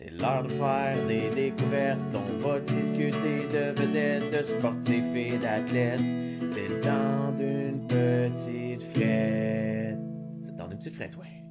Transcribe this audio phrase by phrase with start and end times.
[0.00, 1.98] C'est l'heure de faire des découvertes.
[2.14, 6.00] On va discuter de vedettes, de sportifs et d'athlètes.
[6.46, 9.98] C'est le temps d'une petite frette.
[10.40, 11.42] C'est le temps d'une petite frette, ouais.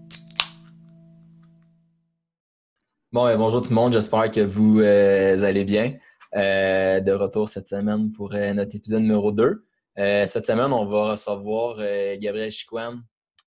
[3.11, 5.97] Bon, ben, bonjour tout le monde, j'espère que vous euh, allez bien.
[6.33, 9.65] Euh, de retour cette semaine pour euh, notre épisode numéro 2.
[10.25, 11.79] cette semaine, on va recevoir
[12.17, 13.01] Gabriel Chiquan,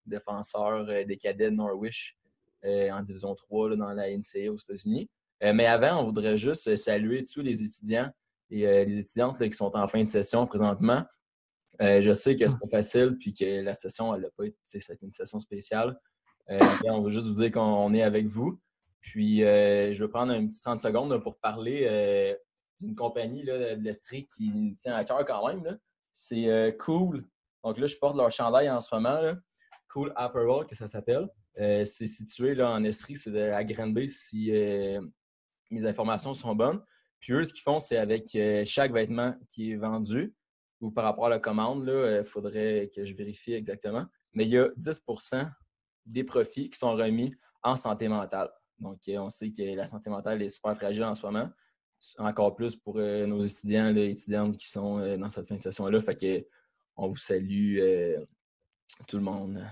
[0.05, 2.20] défenseur des cadets de Norwich
[2.65, 5.09] en Division 3 dans la NCA aux États-Unis.
[5.41, 8.11] mais avant, on voudrait juste saluer tous les étudiants
[8.51, 11.05] et les étudiantes qui sont en fin de session présentement.
[11.81, 15.03] je sais que c'est pas facile puis que la session, elle n'a pas été, c'est
[15.03, 15.99] une session spéciale.
[16.49, 18.61] on veut juste vous dire qu'on est avec vous.
[19.01, 22.35] Puis, euh, je vais prendre un petit 30 secondes pour parler euh,
[22.81, 25.79] d'une compagnie là, de l'Estrie qui me tient à cœur quand même.
[26.13, 27.27] C'est euh, Cool.
[27.65, 29.35] Donc là, je porte leur chandail en ce moment.
[29.89, 31.29] Cool Apparel, que ça s'appelle.
[31.57, 34.51] C'est situé là, en Estrie, c'est à Granby si
[35.71, 36.83] mes informations sont bonnes.
[37.19, 40.35] Puis eux, ce qu'ils font, c'est avec chaque vêtement qui est vendu
[40.81, 44.07] ou par rapport à la commande, il faudrait que je vérifie exactement.
[44.33, 45.51] Mais il y a 10%
[46.07, 48.51] des profits qui sont remis en santé mentale.
[48.79, 51.51] Donc, euh, on sait que la santé mentale est super fragile en ce moment.
[52.19, 55.63] Encore plus pour euh, nos étudiants et étudiantes qui sont euh, dans cette fin de
[55.63, 56.01] session-là.
[56.01, 56.47] Fait que
[56.97, 57.79] on vous salue
[59.07, 59.63] tout le monde.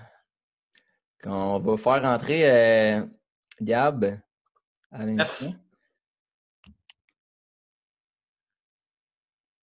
[1.20, 3.02] Quand on va faire rentrer
[3.60, 4.20] Gab
[4.90, 5.54] à l'instant.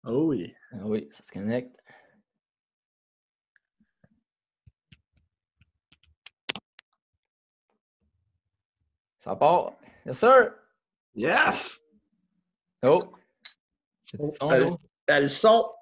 [0.04, 0.54] Oh oui.
[0.72, 1.76] Ah oui, ça se connecte.
[9.18, 9.74] Ça part.
[10.06, 10.54] Yes, sir!
[11.16, 11.84] Yes!
[12.84, 13.12] Oh!
[14.04, 15.74] C'est du son,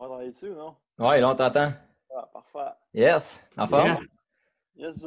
[0.00, 0.46] elle, elle son.
[0.46, 0.76] M'entendez-tu, non?
[0.98, 1.72] Ouais, là, on t'entend.
[2.14, 2.74] Ah, parfait.
[2.94, 3.44] Yes!
[3.56, 3.98] En forme?
[4.74, 4.98] Yes, yes,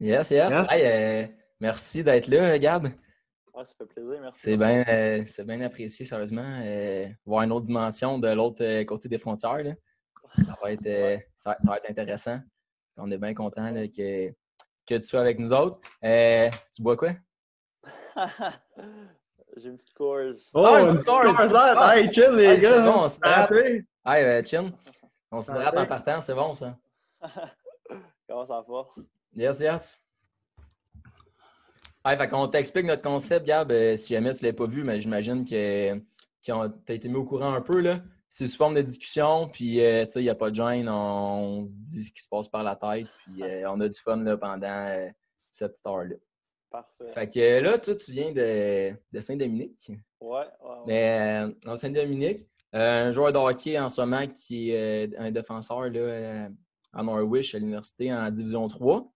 [0.00, 0.30] yes.
[0.30, 0.52] yes.
[0.52, 0.72] yes.
[0.72, 1.26] Hey, euh,
[1.60, 2.84] merci d'être là, Gab.
[2.84, 4.40] Ouais, ça fait plaisir, merci.
[4.42, 6.60] C'est bien euh, bien apprécié, sérieusement.
[6.62, 9.62] Euh, voir une autre dimension de l'autre côté des frontières.
[9.62, 9.72] Là.
[10.36, 12.40] Ça va être, euh, ça, va être intéressant.
[12.96, 14.30] On est bien content que,
[14.86, 15.80] que tu sois avec nous autres.
[16.04, 17.12] Euh, tu bois quoi?
[19.56, 20.50] J'ai une petite course.
[20.54, 21.36] Oh, ah, une petite course!
[21.38, 21.96] Ah.
[21.96, 22.76] Hey, chill, les gars!
[22.76, 23.89] C'est bon, on se.
[24.04, 24.72] Hey, euh, chill.
[25.30, 26.76] On se drate en partant, c'est bon, ça.
[28.28, 28.98] Comment ça force?
[29.34, 29.98] Yes, yes.
[32.04, 33.70] Hey, fait qu'on t'explique notre concept, Gab.
[33.96, 35.94] si jamais tu ne l'as pas vu, mais j'imagine que,
[36.42, 37.80] tu as été mis au courant un peu.
[37.80, 38.00] Là
[38.30, 41.76] c'est sous forme de discussion, puis euh, il n'y a pas de gêne, on, se
[41.76, 44.36] dit ce qui se passe par la tête, puis euh, on a du fun là,
[44.36, 45.08] pendant euh,
[45.50, 46.14] cette heure-là.
[46.70, 47.10] Parfait.
[47.12, 49.90] Fait que là, toi, tu viens de, de Saint-Dominique.
[50.20, 55.30] Ouais, ouais, Mais en Saint-Dominique, un joueur de hockey en ce moment qui est un
[55.30, 56.48] défenseur là,
[56.92, 59.10] à Norwich, à l'université, en Division 3.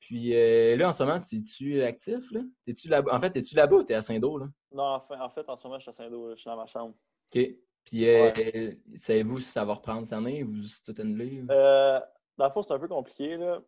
[0.00, 0.30] Puis
[0.76, 2.30] là, en ce moment, es-tu actif?
[2.32, 2.40] Là?
[2.66, 4.40] -tu là En fait, es-tu là-bas ou es à Saint-Do?
[4.72, 6.30] Non, en fait, en fait, en ce moment, je suis à Saint-Do.
[6.30, 6.94] Je suis dans ma chambre.
[7.34, 7.40] OK.
[7.86, 10.42] Puis, euh, savez-vous si ça va reprendre cette année?
[10.42, 11.44] Vous tout annulé?
[11.50, 12.00] Euh,
[12.36, 13.36] dans le fond, c'est un peu compliqué.
[13.36, 13.62] Là.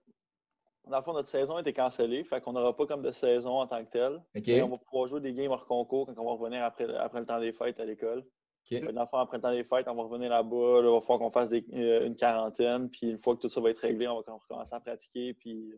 [0.88, 2.24] Dans le fond, notre saison a été cancellée.
[2.24, 4.20] Fait qu'on n'aura pas comme de saison en tant que telle.
[4.64, 7.26] On va pouvoir jouer des games hors concours quand on va revenir après, après le
[7.26, 8.24] temps des fêtes à l'école.
[8.70, 10.80] Dans le fond, après le temps des fêtes, on va revenir là-bas.
[10.80, 12.88] il va falloir qu'on fasse euh, une quarantaine.
[12.90, 15.34] Puis une fois que tout ça va être réglé, on va recommencer à pratiquer.
[15.34, 15.72] Puis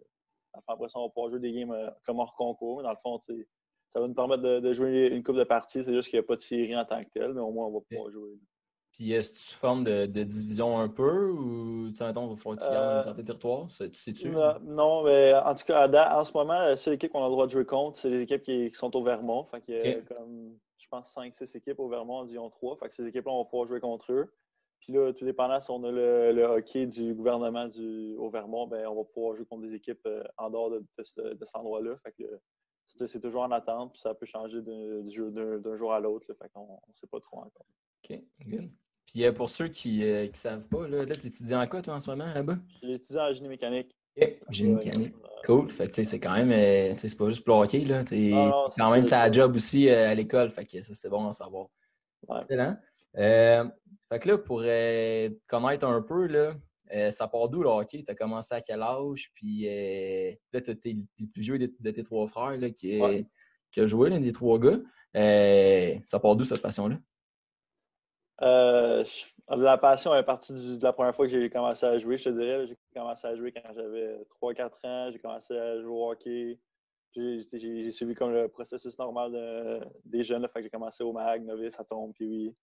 [0.67, 2.79] après ça, on va pouvoir jouer des games euh, comme hors concours.
[2.79, 5.84] Mais dans le fond, ça va nous permettre de, jouer une coupe de parties.
[5.84, 7.67] C'est juste qu'il n'y a pas de série en tant que telle, mais au moins,
[7.67, 8.39] on va pouvoir jouer.
[8.93, 12.59] Puis est-ce que tu formes de, division un peu ou tu sais, il va falloir
[12.59, 13.69] que tu gardes un euh, certain territoire?
[13.69, 14.31] Tu sais-tu?
[14.62, 17.47] Non, mais en tout cas, en ce moment, la seule équipe qu'on a le droit
[17.47, 19.45] de jouer contre, c'est les équipes qui, sont au Vermont.
[19.45, 20.56] Fait comme,
[20.91, 22.77] pense, 5-6 équipes au Vermont en division 3.
[22.77, 24.33] Fait que ces équipes-là, on va pouvoir jouer contre eux.
[24.81, 28.87] Puis là, tout dépendant si on a le, hockey du gouvernement du, au Vermont, ben,
[28.87, 31.97] on va pouvoir jouer contre des équipes euh, en dehors de, cet endroit-là.
[32.03, 36.27] Fait que c'est toujours en attente, puis ça peut changer d'un jour à l'autre.
[36.27, 37.67] Fait qu'on ne sait pas trop encore.
[38.05, 38.71] OK, good.
[39.06, 41.83] Puis euh, pour ceux qui ne euh, savent pas, là, là tu étudies en quoi
[41.83, 42.56] toi en ce moment là-bas?
[42.83, 43.97] J'étudie en génie mécanique.
[45.44, 45.70] Cool.
[45.70, 48.05] Fait que c'est quand même, euh, c'est pas juste pour hockey, là.
[48.05, 48.31] T'es
[48.76, 50.50] quand même ça job aussi à l'école.
[50.50, 51.69] Fait que ça, c'est bon à savoir.
[52.28, 52.40] Ouais.
[52.43, 52.76] Excellent.
[53.14, 54.61] fait que là, pour
[55.49, 56.55] connaître un peu, là,
[56.93, 58.02] euh, ça part d'où le hockey?
[58.05, 59.31] Tu as commencé à quel âge?
[59.34, 63.87] Puis euh, là, tu es, le plus vieux de, tes trois frères là, qui, a
[63.87, 64.78] joué, l'un des trois gars.
[65.16, 66.99] Euh, ça part d'où cette passion-là?
[69.56, 72.29] La passion est partie de la première fois que j'ai commencé à jouer, je te
[72.31, 72.67] dirais.
[72.67, 75.11] J'ai commencé à jouer quand j'avais 3-4 ans.
[75.12, 76.58] J'ai commencé à jouer au hockey.
[77.14, 80.47] J'ai suivi comme le processus normal des jeunes.
[80.49, 82.56] fait que j'ai commencé au MAG, novice, à tombe, puis oui.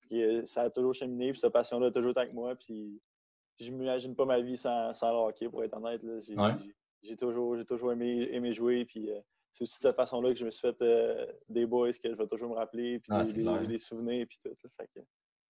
[0.00, 2.54] Puis, ça a toujours cheminé, puis cette passion-là a toujours été avec moi.
[2.56, 3.00] Puis
[3.60, 6.00] je m'imagine pas ma vie sans, sans le hockey, pour être honnête.
[7.02, 8.84] J'ai toujours, toujours aimé, aimé jouer.
[8.84, 9.20] Puis, euh,
[9.52, 12.14] c'est aussi de cette façon-là que je me suis fait euh, des boys que je
[12.14, 14.54] vais toujours me rappeler, puis ah, des, souvenirs, puis tout.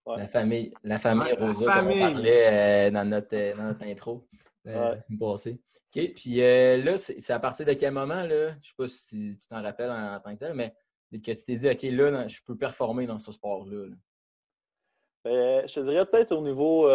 [0.07, 4.27] La famille, la famille Rosa, comme on parlait dans, notre, dans notre intro.
[4.67, 5.61] Euh, passé.
[5.95, 6.15] OK.
[6.15, 9.49] Puis là, c'est à partir de quel moment, là, je ne sais pas si tu
[9.49, 10.75] t'en rappelles en, tant que tel, mais
[11.13, 13.89] que tu t'es dit, OK, là, je peux performer dans ce sport-là.
[15.25, 16.89] Ben, je te dirais peut-être au niveau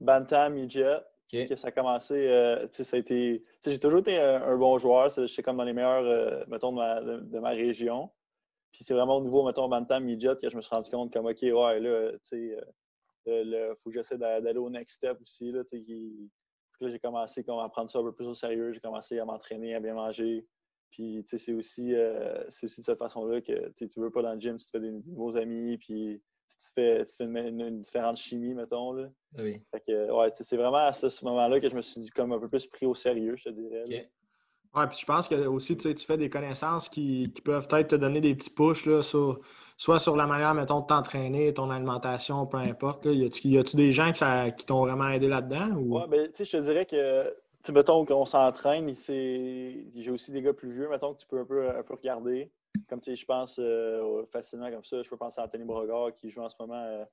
[0.00, 1.00] Bantam, Midget,
[1.30, 5.42] que ça a commencé, euh, ça a été, j'ai toujours été un, bon joueur, j'étais
[5.42, 8.10] comme dans les meilleurs, euh, mettons, de ma, région.
[8.74, 11.26] Puis c'est vraiment au niveau, mettons, Bantam, Midget, que je me suis rendu compte comme,
[11.26, 12.58] OK, ouais, là, tu sais,
[13.26, 17.44] il euh, faut que j'essaie d'aller au next step aussi, là, tu sais, j'ai commencé
[17.44, 19.94] comme, à prendre ça un peu plus au sérieux, j'ai commencé à m'entraîner, à bien
[19.94, 20.44] manger.
[20.90, 21.94] Puis, tu sais, c'est aussi,
[22.50, 24.80] c'est aussi de cette façon-là que, tu veux pas dans le gym si tu fais
[24.80, 26.20] des nouveaux amis, puis
[26.50, 28.92] tu fais, une, différente chimie, mettons.
[28.92, 29.08] Là.
[29.38, 29.62] Ah oui.
[29.88, 32.86] ouais, c'est vraiment à ce, moment-là que je me suis comme un peu plus pris
[32.86, 34.10] au sérieux, je te dirais.
[34.74, 38.20] Ouais, puis je pense que aussi, tu fais des connaissances qui, peuvent peut-être te donner
[38.20, 43.06] des petits pushs, là, soit sur la manière, mettons, de t'entraîner, ton alimentation, peu importe.
[43.06, 43.12] Là.
[43.12, 45.70] Y a-tu des gens qui, t'ont vraiment aidé là-dedans?
[45.76, 45.98] Ou...
[45.98, 50.52] Ouais, ben, tu sais, je te dirais que, mettons qu'on s'entraîne, j'ai aussi des gars
[50.52, 52.50] plus vieux, mettons, que tu peux un peu, un peu regarder
[52.88, 56.14] comme tu sais, je pense euh, facilement comme ça, je peux penser à Anthony Brogard
[56.14, 57.04] qui joue en ce moment, euh,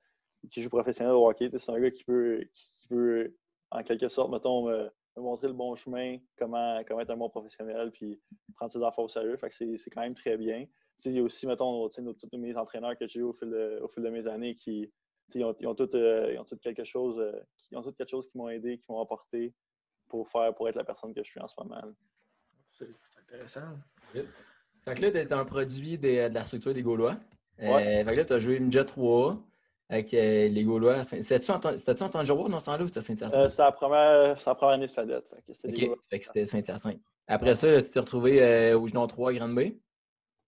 [0.50, 1.50] qui joue professionnel au hockey.
[1.56, 2.44] C'est un gars qui peut,
[2.80, 3.34] qui peut,
[3.70, 4.68] en quelque sorte, mettons,
[5.16, 8.20] me, montrer le bon chemin, comment, comment être un bon professionnel, puis
[8.54, 9.36] prendre ses affaires au sérieux.
[9.36, 10.64] Fait que c'est quand même très bien.
[10.64, 13.50] Tu sais, il y a aussi, mettons, tous mes entraîneurs que j'ai eu au fil
[13.50, 14.92] de, au fil de mes années qui
[15.34, 17.22] ils ont, ils ont tous euh, ont quelque chose
[17.56, 19.54] qui ont tout quelque chose qui m'ont aidé, qui m'ont apporté
[20.08, 21.80] pour faire pour être la personne que je suis en ce moment.
[22.70, 22.86] C'est
[23.20, 23.78] intéressant.
[24.12, 27.16] Fait que là, tu es un produit de, la structure des Gaulois.
[27.60, 29.38] Euh, fait que là, tu as joué Midget 3
[29.92, 31.04] avec euh, les Gaulois.
[31.04, 33.36] C'était-tu en, Tangirois dans ce temps-là ou c'était Saint-Hyacinthe?
[33.36, 35.24] Euh, c'était la première, première année de Fadette.
[35.48, 35.90] OK.
[36.10, 37.00] Fait que c'était Saint-Hyacinthe.
[37.28, 39.76] Après ça, tu t'es retrouvé au Genon 3 à Grande Bay?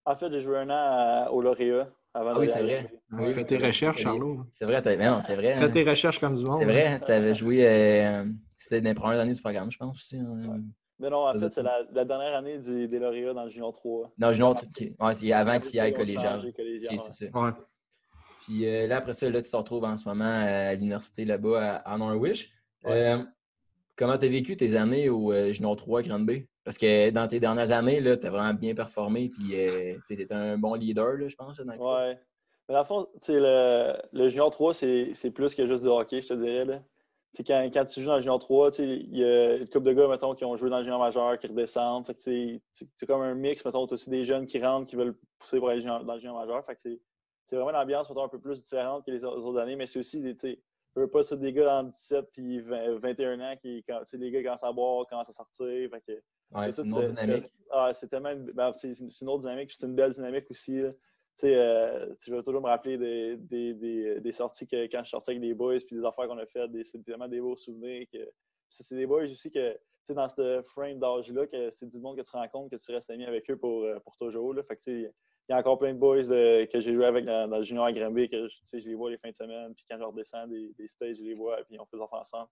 [0.05, 1.87] En fait, j'ai joué un an au Lauréat.
[2.13, 2.89] Avant ah oui, c'est vrai.
[3.11, 3.33] Oui.
[3.33, 4.45] Fais tes recherches, Charlot.
[4.51, 5.57] C'est vrai, mais non, c'est vrai.
[5.57, 6.57] Fais tes recherches comme du monde.
[6.57, 8.23] C'est vrai, tu avais joué.
[8.57, 10.17] c'était dans les premières années du programme, je pense aussi.
[10.17, 10.39] Hein.
[10.97, 14.11] Mais non, en fait, c'est la, dernière année du, des lauréats dans le Junior 3.
[14.17, 16.41] Dans le Junior 3, ouais, c'est avant qu'il aille collégial.
[16.41, 17.39] c'est ça.
[17.39, 17.51] Ouais.
[18.45, 21.77] Puis euh, là, après ça, là, tu te retrouves en ce moment à l'université là-bas
[21.77, 22.51] à, Norwich.
[22.85, 23.23] Euh,
[23.95, 26.45] comment tu as vécu tes années au euh, Junior 3 Grande B?
[26.63, 29.55] Parce que dans tes dernières années, tu as vraiment bien performé puis
[30.07, 31.59] tu étais un bon leader, là, je pense.
[31.59, 32.13] Oui.
[32.67, 36.27] Mais dans le fond, le, le Junior 3, c'est plus que juste du hockey, je
[36.29, 36.65] te dirais.
[36.65, 36.81] Là
[37.43, 40.07] quand, quand, tu joues dans le junior 3, il y a une couple de gars,
[40.07, 42.09] mettons, qui ont joué dans le junior majeur, qui redescendent.
[42.19, 42.61] c'est
[43.07, 45.69] comme un mix, mettons, tu as aussi des jeunes qui rentrent, qui veulent pousser pour
[45.69, 46.63] aller dans le junior majeur.
[47.45, 50.21] C'est vraiment une ambiance un peu plus différente que les autres années, mais c'est aussi,
[50.37, 50.57] tu
[50.95, 54.63] veux pas ça des gars dans 17 puis 21 ans qui, quand, les gars commencent
[54.63, 55.89] à boire, commencent à sortir.
[55.89, 56.23] Fait
[56.71, 57.51] c'est une autre dynamique.
[57.69, 60.83] Ah, c'est tellement, ben, c'est une autre dynamique, c'est une belle dynamique aussi.
[61.43, 65.31] Euh, je vais toujours me rappeler des, des, des, des, sorties que quand je sortais
[65.31, 68.07] avec des boys, puis des affaires qu'on a faites, c'est tellement des beaux souvenirs.
[68.11, 68.19] que
[68.69, 69.77] C'est des boys aussi que,
[70.09, 73.25] dans ce frame d'âge-là, que c'est du monde que tu rencontres, que tu restes ami
[73.25, 74.53] avec eux pour, euh, pour toujours.
[74.53, 74.63] Là.
[74.63, 75.11] Fait que,
[75.47, 77.93] il y a encore plein de boys que j'ai joué avec dans, le junior à
[77.93, 80.87] Granby, que je les vois les fins de semaine, puis quand je redescends des, des
[80.87, 82.49] stages, je les vois, puis on fait affaires ensemble.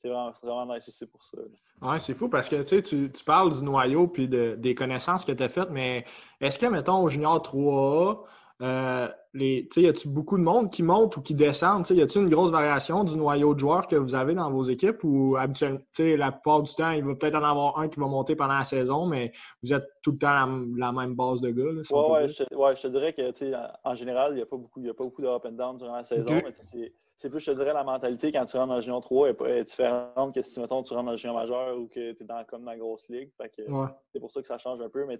[0.00, 1.38] C'est vraiment, vraiment nice aussi pour ça.
[1.82, 5.32] Oui, c'est fou parce que tu, tu parles du noyau puis de, des connaissances que
[5.32, 6.04] tu as faites, mais
[6.40, 8.24] est-ce que, mettons, au Junior 3A,
[8.60, 11.88] euh, les, y a-tu beaucoup de monde qui monte ou qui descend?
[11.90, 15.04] Y a-t-il une grosse variation du noyau de joueurs que vous avez dans vos équipes
[15.04, 18.34] ou habituellement, la plupart du temps, il va peut-être en avoir un qui va monter
[18.34, 20.46] pendant la saison, mais vous êtes tout le temps
[20.76, 21.64] la, même base de gars?
[21.64, 23.22] Oui, ouais, je, ouais, je te dirais que
[23.84, 25.76] en général, il n'y a pas beaucoup, y a pas beaucoup de up and down
[25.76, 26.52] durant la saison, mais
[27.18, 29.64] c'est plus, je te dirais, la mentalité quand tu rentres dans le junior 3 est,
[29.64, 32.44] différente que si, mettons, tu rentres dans le junior majeur ou que tu es dans,
[32.44, 33.32] comme dans la grosse ligue.
[33.56, 35.04] C'est pour ça que ça change un peu.
[35.04, 35.18] Mais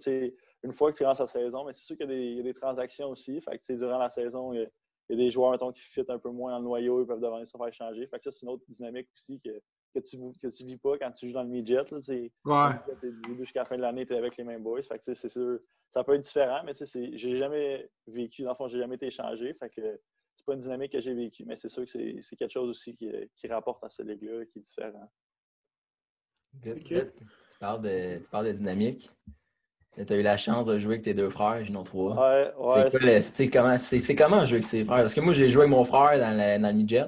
[0.63, 3.09] une fois que tu rentres la saison, mais c'est sûr qu'il y, a des transactions
[3.09, 3.41] aussi.
[3.41, 4.61] Fait que, durant la saison, il
[5.09, 7.19] y, a, des joueurs, mettons, qui fit un peu moins dans le noyau, ils peuvent
[7.19, 8.07] devenir se faire changer.
[8.07, 9.61] Fait que ça, c'est une autre dynamique aussi que,
[9.93, 11.83] que tu ne vis pas quand tu joues dans le midget.
[11.91, 11.99] Là,
[12.45, 13.35] ouais.
[13.37, 14.83] Jusqu'à la fin de l'année, tu es avec les mêmes boys.
[14.83, 15.59] Fait que, c'est sûr,
[15.91, 19.53] ça peut être différent, mais j'ai jamais vécu, dans le fond, j'ai jamais été échangé.
[19.55, 19.99] Fait que
[20.39, 22.95] c'est pas une dynamique que j'ai vécue, mais c'est sûr que c'est quelque chose aussi
[22.95, 25.11] qui, rapporte à cette ligue-là, qui est différent.
[26.63, 29.11] Tu, parles de, tu parles de dynamique.
[29.93, 32.15] Tu as eu la chance de jouer avec tes deux frères, Junior 3.
[32.15, 33.21] Ouais, ouais.
[33.21, 33.75] C'est comment,
[34.17, 35.01] comment jouer avec ses frères?
[35.01, 37.05] Parce que moi, j'ai joué avec mon frère dans le, dans le midget.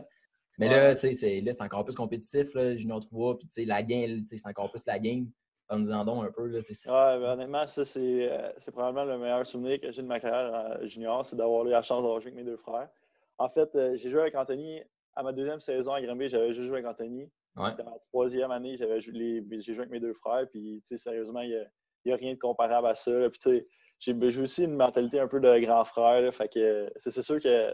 [0.57, 3.37] Mais là, tu sais, c'est encore plus compétitif, là, Junior 3.
[3.37, 5.31] Puis, la game, c'est encore plus la game.
[5.69, 6.47] Parle-nous-en donc un peu.
[6.47, 10.19] Là, Ouais, ben, honnêtement, ça, euh, c'est probablement le meilleur souvenir que j'ai de ma
[10.19, 12.89] carrière junior, c'est d'avoir eu la chance de jouer avec mes deux frères.
[13.37, 14.81] En fait, euh, j'ai joué avec Anthony
[15.15, 17.29] à ma deuxième saison à Granby, j'avais juste joué avec Anthony.
[17.55, 20.47] Dans ma troisième année, j'ai joué avec mes deux frères.
[20.49, 21.67] Puis, sérieusement, il
[22.05, 23.11] n'y a, rien de comparable à ça.
[23.29, 23.65] Puis,
[23.99, 26.33] j'ai aussi une mentalité un peu de grand frère.
[26.33, 27.73] fait que c'est sûr que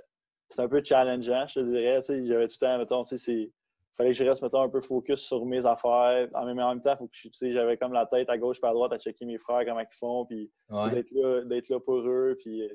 [0.49, 2.01] c'est un peu challengeant, je te dirais.
[2.07, 3.51] J'avais tout le temps, mettons, il
[3.95, 6.27] fallait que je reste, mettons, un peu focus sur mes affaires.
[6.33, 8.73] En même, en même temps, faut que j'avais comme la tête à gauche et à
[8.73, 10.51] droite à checker mes frères, comment ils font, puis
[10.91, 12.35] d'être là, là, pour eux.
[12.39, 12.67] Puis,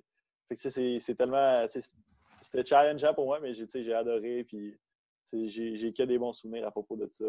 [0.54, 1.66] c'est tellement.
[2.52, 4.44] C'était challengeant pour moi, mais j'ai adoré.
[4.44, 4.78] Puis,
[5.32, 7.24] j'ai que des bons souvenirs à propos de ça.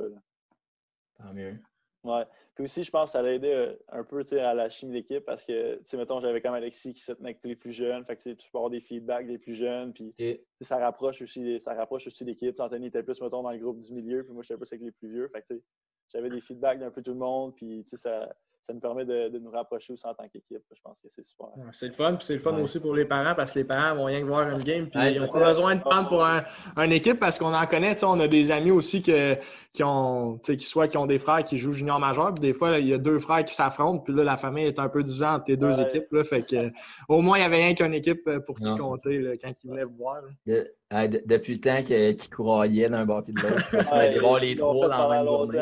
[1.15, 1.58] Tant mieux.
[2.03, 2.25] Ouais.
[2.56, 5.24] Puis aussi, je pense que ça a aidé euh, un peu à la chimie d'équipe
[5.24, 8.03] parce que, tu sais, mettons, j'avais comme Alexis qui se tenait avec les plus jeunes.
[8.03, 9.94] Fait que tu peux avoir des feedbacks des plus jeunes.
[9.94, 10.13] Puis
[10.60, 12.60] ça rapproche aussi, ça rapproche aussi l'équipe.
[12.60, 14.25] Anthony était plus, mettons, dans le groupe du milieu.
[14.25, 15.30] Puis moi, j'étais plus avec les plus vieux.
[15.30, 15.62] Fait que,
[16.10, 17.56] j'avais des feedbacks d'un peu tout le monde.
[17.56, 20.63] Puis, tu sais, ça, ça nous permet de, nous rapprocher aussi en tant qu'équipe.
[20.72, 21.48] Je pense que c'est super.
[21.74, 23.96] c'est le fun, puis c'est le fun aussi pour les parents parce que les parents
[23.96, 26.43] vont rien que voir une game, puis ils n'ont pas besoin de prendre pour un,
[26.77, 28.01] une équipe parce qu'on en connaît.
[28.03, 29.36] On a des amis aussi que,
[29.74, 32.79] qui ont, qui soit qui ont des frères qui jouent junior majeur, puis des fois,
[32.79, 35.25] il y a deux frères qui s'affrontent, puis là, la famille est un peu divisée
[35.25, 36.12] entre les deux équipes.
[36.12, 36.72] Là, fait que,
[37.10, 39.84] au moins, il n'y avait rien qu'une équipe euh, pour qui compter quand ils venaient
[39.84, 40.22] vous voir.
[40.46, 45.10] depuis le temps qu'ils couraillaient d'un bord et de l'autre, aller voir les trois dans
[45.10, 45.60] la même journée.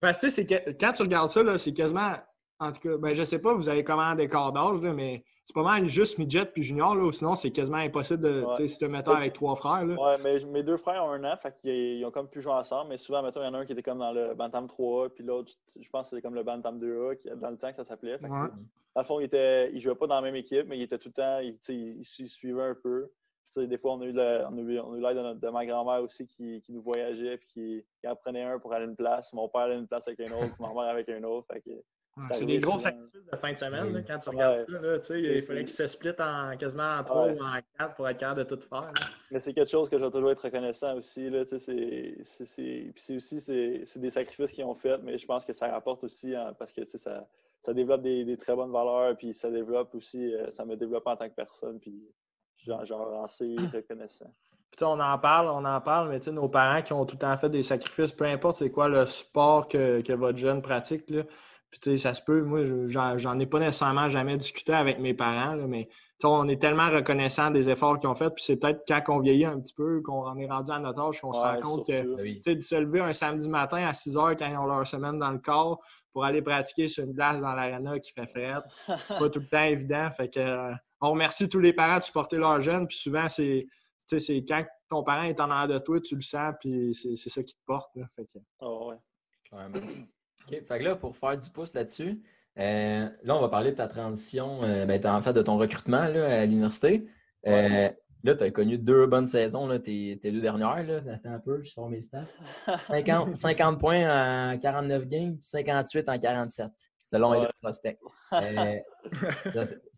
[0.00, 2.12] Parce que, c'est que quand tu regardes ça, c'est quasiment.
[2.58, 5.54] En tout cas, ben, je sais pas, vous avez comment des corps d'âge, mais c'est
[5.54, 8.66] pas mal juste midget puis junior, là, sinon c'est quasiment impossible de ouais.
[8.66, 9.84] si te mettre avec trois frères.
[9.84, 9.94] Là.
[9.94, 12.88] Ouais, mais mes deux frères ont un an, fait qu'ils ont comme pu jouer ensemble,
[12.88, 15.10] mais souvent, mettons, il y en a un qui était comme dans le Bantam 3A,
[15.10, 17.76] puis l'autre, je pense que c'était comme le Bantam 2A, qui, dans le temps que
[17.76, 18.18] ça s'appelait.
[18.18, 20.98] Dans le fond, il, était, il jouait pas dans la même équipe, mais il était
[20.98, 23.10] tout le temps, il, il, il suivait un peu
[23.64, 28.08] des fois, on a eu l'aide de, ma grand-mère aussi qui, nous voyageait puis qui,
[28.08, 29.32] en prenait un pour aller à une place.
[29.32, 31.46] Mon père allait à une place avec un autre, ma mère avec un autre.
[32.32, 34.66] c'est des gros sacrifices de fin de semaine quand tu regardes
[35.02, 35.16] ça.
[35.16, 38.44] il fallait qu'ils se split en, quasiment en trois ou en quatre pour être capable
[38.44, 38.92] de tout faire.
[39.30, 41.30] Mais c'est quelque chose que je vais toujours être reconnaissant aussi.
[42.24, 46.34] C'est aussi c'est des sacrifices qu'ils ont fait, mais je pense que ça rapporte aussi
[46.34, 47.26] hein, parce que ça,
[47.66, 51.16] ça développe des, très bonnes valeurs, puis ça développe aussi, euh, ça me développe en
[51.16, 51.80] tant que personne.
[51.80, 52.00] Puis
[52.66, 54.30] genre, assez reconnaissant.
[54.76, 57.36] Puis on en parle, on en parle, mais nos parents qui ont tout le temps
[57.38, 61.22] fait des sacrifices, peu importe c'est quoi le sport que, que votre jeune pratique, là,
[61.70, 65.66] puis ça se peut, moi, j'en ai pas nécessairement jamais discuté avec mes parents, là,
[65.66, 65.88] mais
[66.24, 69.44] on est tellement reconnaissant des efforts qu'ils ont fait, puis c'est peut-être quand on vieillit
[69.44, 72.54] un petit peu, qu'on en est rendu à notre âge, qu'on se rend compte que
[72.54, 75.30] de se lever un samedi matin à 6 heures quand ils ont leur semaine dans
[75.30, 75.80] le corps
[76.12, 78.54] pour aller pratiquer sur une glace dans l'arena qui fait frais,
[78.86, 80.10] pas tout le temps évident.
[80.16, 82.86] Fait que euh, on remercie tous les parents de supporter leurs jeunes.
[82.86, 83.66] Puis souvent, c'est
[84.48, 87.54] quand ton parent est en arrière de toi, tu le sens, puis c'est ça qui
[87.54, 87.94] te porte.
[87.96, 88.06] Là.
[88.14, 88.38] Fait que...
[88.60, 88.96] Oh, ouais.
[89.52, 90.64] OK.
[90.66, 92.22] Fait que là, pour faire du pouce là-dessus,
[92.58, 96.08] euh, là, on va parler de ta transition, euh, ben, en fait, de ton recrutement
[96.08, 97.06] là, à l'université.
[97.46, 97.90] Euh,
[98.24, 100.82] là, tu as connu deux bonnes saisons, là, tes, tes deux dernières.
[100.84, 101.00] Là.
[101.12, 102.24] Attends un peu, je sors mes stats.
[102.88, 106.70] 50, 50 points en 49 games, 58 en 47
[107.06, 107.98] selon les prospects.
[108.32, 108.80] Euh,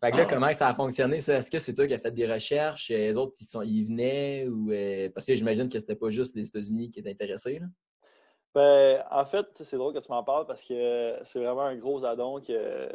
[0.02, 1.16] fait que là, comment ça a fonctionné?
[1.16, 2.90] Est-ce que c'est toi qui as fait des recherches?
[2.90, 4.46] Les autres, ils, sont, ils venaient?
[4.46, 7.58] Ou, euh, parce que j'imagine que c'était pas juste les États-Unis qui étaient intéressés.
[7.58, 7.66] Là.
[8.54, 12.04] Ben, en fait, c'est drôle que tu m'en parles parce que c'est vraiment un gros
[12.04, 12.88] addon que,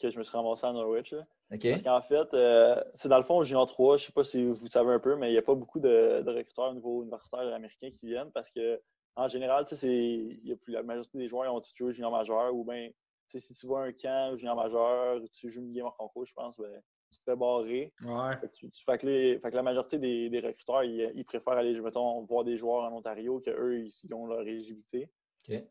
[0.00, 1.14] que je me suis ramassé à Norwich.
[1.50, 4.42] Parce qu'en fait, euh, c'est dans le fond, Junior 3, je ne sais pas si
[4.46, 7.02] vous savez un peu, mais il n'y a pas beaucoup de, de, recruteurs au niveau
[7.02, 8.80] universitaire américain qui viennent parce que
[9.16, 12.64] en général, y a plus, la majorité des joueurs ont tout joué junior majeur ou
[12.64, 12.88] bien
[13.28, 16.58] si tu vois un camp junior majeur, tu joues une game en concours, je pense,
[16.58, 16.82] ben,
[17.12, 17.92] tu te fais barrer.
[18.02, 18.36] Ouais.
[18.86, 22.96] Fait, que, la majorité des, des recruteurs, ils, préfèrent aller, mettons, voir des joueurs en
[22.96, 25.10] Ontario qu'eux, ils, ont leur éligibilité.
[25.46, 25.66] Fait,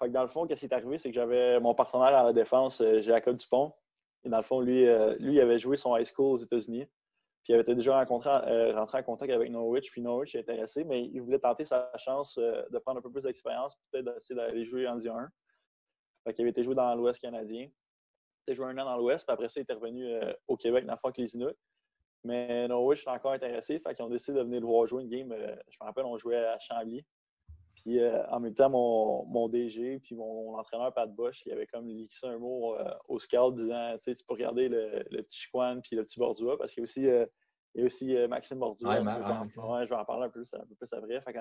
[0.00, 2.32] que dans le fond, qu'est-ce qui est arrivé, c'est que j'avais mon partenaire à la
[2.32, 3.72] défense, euh, Jacob Dupont.
[4.24, 6.86] Et dans le fond, lui, euh, lui, il avait joué son high school aux États-Unis.
[7.42, 10.84] Puis il avait déjà rencontré, euh, rentré en contact avec Norwich, puis Norwich est intéressé,
[10.84, 14.64] mais il voulait tenter sa chance de prendre un peu plus d'expérience, peut-être d'essayer d'aller
[14.64, 15.28] jouer en D1.
[16.36, 17.68] Il avait été joué dans l'Ouest canadien.
[18.46, 20.56] Il a joué un an dans l'Ouest, puis après ça, il était revenu euh, au
[20.56, 21.54] Québec dans le fois avec les Inuits.
[22.24, 25.08] Mais Norwich était encore intéressé, fait qu'ils ont décidé de venir le voir jouer une
[25.08, 25.32] game.
[25.32, 27.04] Euh, je me rappelle, on jouait à Chambly.
[27.76, 31.66] Puis euh, en même temps, mon, mon DG puis mon, entraîneur Pat Bosch, il avait
[31.66, 32.74] comme lixé un mot
[33.06, 36.80] au scout disant tu peux regarder le, petit Chiquan puis le petit Bordua parce qu'il
[36.80, 38.88] y a aussi, il y a aussi Maxime Bordua.
[38.88, 41.20] Ouais, je vais en parler un peu, un peu plus après.
[41.20, 41.32] Fait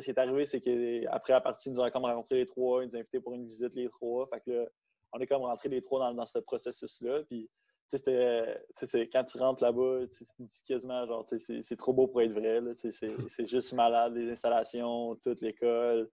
[0.00, 2.88] ce qui est arrivé, c'est qu'après la partie, nous ont comme rencontré les trois, ils
[2.88, 4.26] nous ont invités pour une visite les trois.
[4.28, 4.66] Fait que là,
[5.12, 7.22] on est comme rentrés les trois dans, ce processus-là.
[7.24, 7.48] Puis,
[7.90, 12.60] quand tu rentres là-bas, tu dis quasiment genre, c'est trop beau pour être vrai.
[12.76, 16.10] C'est juste malade, les installations, toute l'école.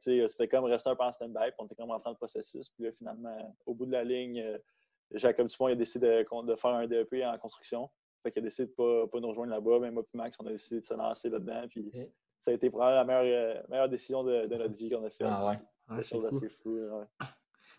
[0.00, 2.68] C'était comme rester un peu en stand-by, on était comme rentré dans le processus.
[2.70, 4.58] Puis là, finalement, au bout de la ligne, euh,
[5.12, 7.90] Jacob Dupont a décidé de, faire un DEP en construction.
[8.22, 9.78] Fait qu'il a décidé de ne pas, nous rejoindre là-bas.
[9.78, 11.66] Même moi et Max, on a décidé de se lancer là-dedans.
[11.68, 11.90] Puis
[12.48, 15.26] ça a été probablement la meilleure, euh, meilleure décision de, notre vie qu'on a faite.
[15.28, 16.02] Ah ouais.
[16.02, 16.78] C'est assez fou.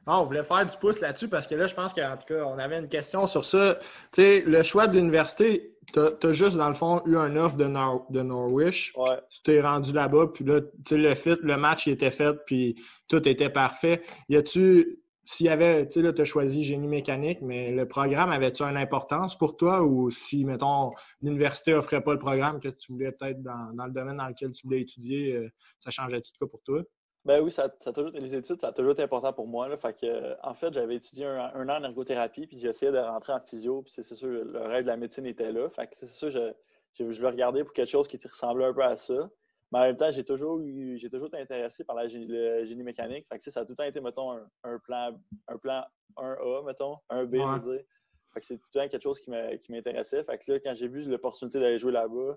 [0.05, 2.57] on voulait faire du pouce là-dessus parce que là, je pense qu'en tout cas, on
[2.59, 3.79] avait une question sur ça.
[4.11, 7.57] Tu sais, le choix de l'université, tu as, juste, dans le fond, eu un offre
[7.57, 8.93] de, de Norwich.
[9.29, 12.79] Tu t'es rendu là-bas, puis là, tu sais, le, fit, le match était fait, puis
[13.07, 14.03] tout était parfait.
[14.27, 14.99] Y a-tu
[15.29, 18.77] s'il y avait, tu sais, tu as choisi génie mécanique, mais le programme avait-tu une
[18.77, 20.89] importance pour toi ou si, mettons,
[21.21, 24.65] l'université offrait pas le programme que tu voulais peut-être dans, le domaine dans lequel tu
[24.65, 25.48] voulais étudier, euh,
[25.81, 26.81] ça changeait-tu de quoi pour toi?
[27.25, 29.69] Ben oui, ça, ça toujours, les études, ça a toujours été important pour moi.
[29.77, 33.39] Fait que, en fait, j'avais étudié un, an en ergothérapie, puis essayé de rentrer en
[33.39, 35.69] physio, puis c'est sûr, le rêve de la médecine était là.
[35.69, 36.53] Fait que c'est sûr, je,
[36.98, 39.29] je, vais regarder pour quelque chose qui ressemblait un peu à ça.
[39.71, 40.59] Mais en même temps, j'ai toujours
[40.95, 43.27] j'ai toujours été intéressé par la, le génie mécanique.
[43.27, 44.31] Fait que, ça a tout le temps été, mettons,
[44.63, 45.85] un, plan, un plan
[46.17, 47.85] 1A, mettons, un B, je veux dire.
[48.33, 49.31] Fait que c'est tout le temps quelque chose qui
[49.71, 50.23] m'intéressait.
[50.23, 52.35] Fait que là, quand j'ai vu l'opportunité d'aller jouer là-bas,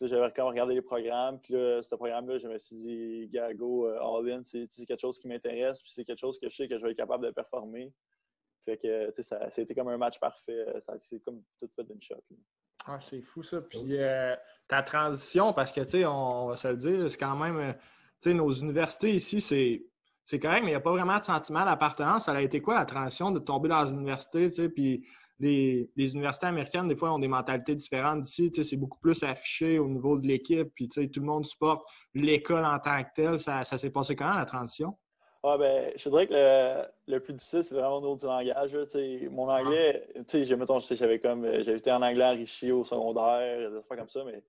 [0.00, 3.98] j'avais quand regardé les programmes, puis là, ce programme-là, je me suis dit, Gago, euh,
[4.00, 6.84] All-In, c'est quelque chose qui m'intéresse, puis c'est quelque chose que je sais que je
[6.84, 7.92] vais être capable de performer.
[8.64, 10.66] Fait que, tu sais, ça, c'était comme un match parfait.
[10.98, 12.16] C'est comme tout fait d'une shot.
[12.86, 13.60] Ah, c'est fou ça.
[13.62, 14.34] Puis euh,
[14.68, 17.72] ta transition, parce que, tu sais, on, va se le dire, c'est quand même, euh,
[18.20, 19.84] tu sais, nos universités ici, c'est.
[20.26, 22.24] C'est correct, mais il n'y a pas vraiment de sentiment d'appartenance.
[22.24, 25.06] Ça a été quoi la transition de tomber dans une université, tu sais, puis
[25.38, 28.50] les, universités américaines, des fois, ont des mentalités différentes d'ici.
[28.50, 31.26] Tu sais, c'est beaucoup plus affiché au niveau de l'équipe, puis tu sais, tout le
[31.26, 33.40] monde supporte l'école en tant que telle.
[33.40, 34.96] Ça, ça s'est passé comment, la transition?
[35.46, 36.32] Ah ben, je dirais que
[37.06, 38.74] le, plus difficile, c'est vraiment au niveau du langage.
[39.30, 43.76] mon anglais, tu sais, mettons, j'avais comme j'avais été en anglais enrichi au secondaire, des
[43.76, 44.42] affaires comme ça, mais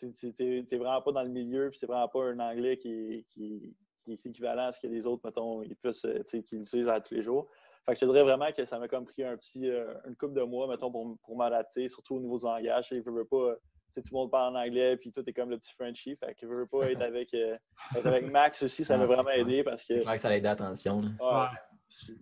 [0.00, 4.12] t'es vraiment pas dans le milieu, puis c'est vraiment pas un anglais qui, qui, qui,
[4.12, 7.22] est équivalent à ce que les autres, mettons, ils puissent, qu'ils utilisent à tous les
[7.22, 7.46] jours.
[7.86, 10.34] Fait que je dirais vraiment que ça m'a comme pris un petit, euh, une couple
[10.34, 12.88] de mois, mettons, pour, pour m'adapter, surtout au niveau du langage.
[12.90, 13.54] Je veux pas
[13.94, 16.16] tout le monde parle en anglais, puis tout est comme le petit Frenchie.
[16.16, 17.56] Fait que je veux pas être avec, euh,
[18.04, 19.94] avec Max aussi, ça m'a vraiment aidé parce que.
[19.94, 21.02] C'est clair que ça a aidé l'attention.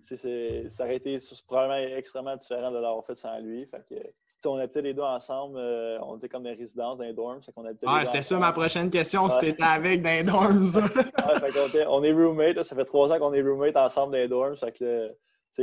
[0.02, 3.64] ça aurait été probablement extrêmement différent de l'avoir fait sans lui.
[3.66, 3.96] Fait que,
[4.46, 7.40] on était les deux ensemble, euh, on était comme des résidences, dans les dorms.
[7.86, 10.64] ah, c'était ça ma prochaine question, si t'étais avec dans les dorms.
[10.64, 14.56] fait on, est roommates, ça fait trois ans qu'on est roommates ensemble dans les dorms.
[14.56, 15.12] Fait que,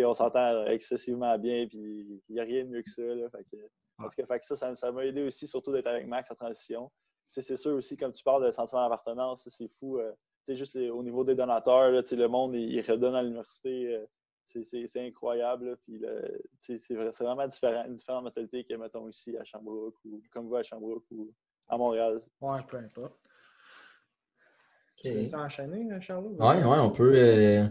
[0.03, 3.01] on s'entend excessivement bien, puis il n'y a rien de mieux que ça.
[3.31, 3.57] fait que,
[3.97, 6.91] parce que, ça, ça m'a aidé aussi, surtout d'être avec Max en transition.
[7.27, 9.97] C'est sûr aussi, comme tu parles de sentiment d'appartenance, c'est fou.
[9.99, 10.11] Euh,
[10.49, 13.95] juste au niveau des donateurs, le monde, il, redonne à l'université.
[13.95, 14.05] Euh,
[14.63, 15.77] c'est incroyable.
[16.61, 20.63] c'est vraiment différent, une différente mentalité que, mettons, ici à Sherbrooke ou comme vous à
[20.63, 21.33] Sherbrooke ou
[21.67, 22.21] à Montréal.
[22.39, 23.19] Ouais, peu importe.
[24.99, 25.27] Okay.
[25.27, 26.27] Tu enchaîner, euh, Charles?
[26.27, 27.69] Oui, ouais, on peut,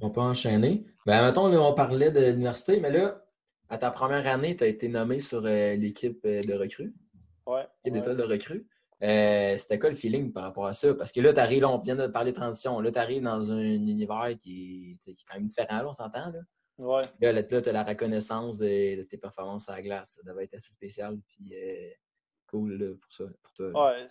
[0.00, 0.84] on peut enchaîner.
[1.06, 3.23] Ben, mettons, on parlait de l'université, mais là,
[3.68, 6.94] à ta première année, tu as été nommé sur euh, l'équipe euh, de recrues.
[7.46, 7.66] Ouais.
[7.84, 8.66] L'équipe de recrues.
[9.02, 10.94] Euh, c'était quoi le feeling par rapport à ça?
[10.94, 12.80] Parce que là, tu arrives, là, on vient de parler de transition.
[12.80, 16.30] Là, tu arrives dans un univers qui est, quand même différent, on s'entend.
[16.30, 16.40] Là.
[16.78, 17.02] Ouais.
[17.20, 20.16] Là, tu as la reconnaissance de, tes performances à la glace.
[20.16, 21.18] Ça devait être assez spécial.
[21.26, 21.54] Puis,
[22.46, 23.88] cool pour, ça, pour toi.
[23.88, 24.06] Ouais,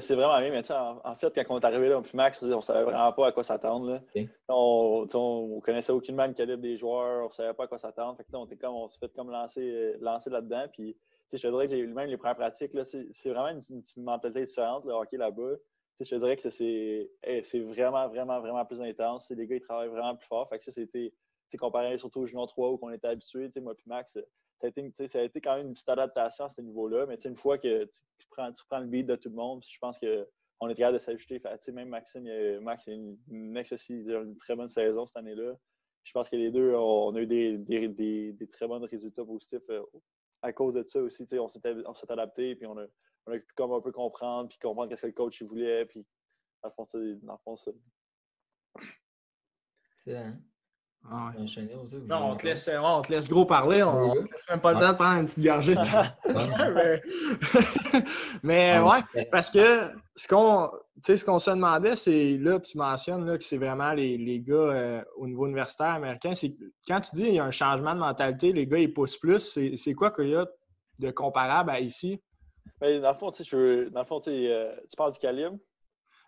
[0.00, 0.50] c'est vraiment bien.
[0.50, 3.28] Mais en, en, fait, quand on est arrivé là, puis Max, on savait vraiment pas
[3.28, 4.02] à quoi s'attendre.
[4.48, 8.16] On, on connaissait aucunement le calibre des joueurs, on savait pas à quoi s'attendre.
[8.16, 10.66] Fait on, comme, on s'est fait comme lancer, lancer là-dedans.
[10.72, 10.96] Puis,
[11.32, 12.72] je te dirais que j'ai eu même les premières pratiques.
[12.86, 15.56] C'est vraiment une, mentalité différente, le hockey là-bas.
[16.00, 19.28] Je te dirais que c'est vraiment, vraiment, vraiment plus intense.
[19.30, 20.48] Les gars, ils travaillent vraiment plus fort.
[20.48, 21.12] Fait que ça, c'était
[21.58, 23.50] comparé surtout au Junior 3 où on était habitué.
[23.60, 24.16] Moi puis Max,
[24.60, 27.06] ça a, été, ça a été quand même une petite adaptation à ce niveau-là.
[27.06, 29.78] Mais une fois que tu prends, tu prends le beat de tout le monde, je
[29.78, 31.40] pense qu'on est capable de s'ajuster.
[31.72, 35.54] Même Maxime, Max a une, une, très bonne saison cette année-là.
[36.02, 39.84] Je pense que les deux, on a eu des, très bons résultats positifs euh,
[40.42, 41.24] à cause de ça aussi.
[41.38, 42.86] On s'est adapté, puis on a,
[43.26, 45.86] on pu comme un peu comprendre, puis comprendre ce que le coach voulait.
[45.86, 46.04] Puis,
[46.62, 47.70] dans le fond, ça.
[52.06, 53.82] Non, on te, laisse, on te laisse gros parler.
[53.82, 55.74] On ne laisse même pas le temps de prendre une petite gorgée.
[58.42, 60.70] mais, ouais, parce que ce qu'on
[61.06, 64.54] ce qu'on se demandait, c'est là, tu mentionnes là, que c'est vraiment les, les gars
[64.54, 66.32] euh, au niveau universitaire américain.
[66.86, 69.58] Quand tu dis qu'il y a un changement de mentalité, les gars ils poussent plus,
[69.76, 70.46] c'est quoi qu'il y a
[70.98, 72.20] de comparable à ici?
[72.80, 75.56] Mais dans le fond, je, dans le fond euh, tu parles du calibre.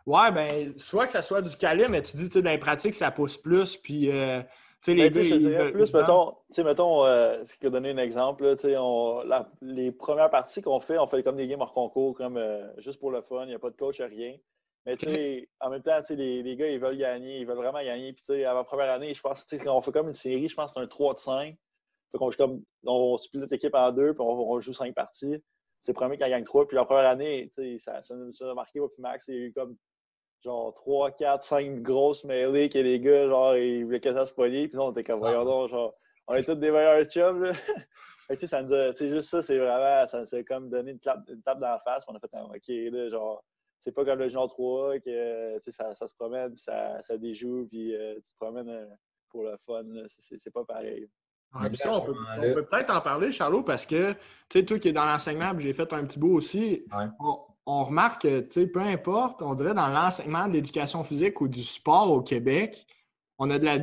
[0.06, 2.58] Ouais, ben, soit que ça soit du calibre, mais tu dis, tu sais, dans les
[2.58, 4.42] pratiques, ça pousse plus, puis euh,
[4.86, 8.56] les ben, je dirais plus, mettons, mettons euh, je vais donner un exemple.
[8.64, 12.66] Là, les premières parties qu'on fait, on fait comme des games hors concours, comme euh,
[12.78, 14.36] juste pour le fun, il n'y a pas de coach, rien.
[14.86, 18.14] Mais en même temps, les, les, gars, ils veulent gagner, ils veulent vraiment gagner.
[18.14, 20.80] Puis à ma première année, je pense qu'on fait comme une série, je pense que
[20.80, 21.56] c'est un 3 de 5.
[22.14, 25.36] on, comme, on split l'équipe en deux, puis on, joue cinq parties.
[25.82, 26.66] C'est le premier qui gagne trois.
[26.66, 29.52] Puis la première année, ça, ça nous a marqué, puis Max, il y a eu
[29.52, 29.76] comme
[30.42, 34.32] genre 3, 4, 5 grosses mêlées que les gars, genre, ils voulaient que ça se
[34.32, 34.68] poigner.
[34.68, 35.94] Puis on était comme, voyons donc, genre,
[36.26, 37.52] on est tous des meilleurs chums, là.
[38.28, 41.24] fait ça nous a, juste ça, c'est vraiment, ça nous a comme donné une, tape,
[41.28, 42.04] une tape dans la face.
[42.04, 43.44] Puis on a fait, OK, là, genre,
[43.80, 47.66] c'est pas comme le genre 3 que ça, ça se promène, puis ça, ça déjoue,
[47.68, 48.86] puis euh, tu te promènes euh,
[49.30, 49.84] pour le fun.
[50.06, 51.08] C'est pas pareil.
[51.54, 54.18] on peut, peut-être en parler, Charlot, parce que, tu
[54.52, 56.84] sais, toi qui es dans l'enseignement, j'ai fait un petit bout aussi,
[57.18, 61.48] on, remarque que, tu sais, peu importe, on dirait dans l'enseignement de l'éducation physique ou
[61.48, 62.86] du sport au Québec,
[63.38, 63.78] on a de la...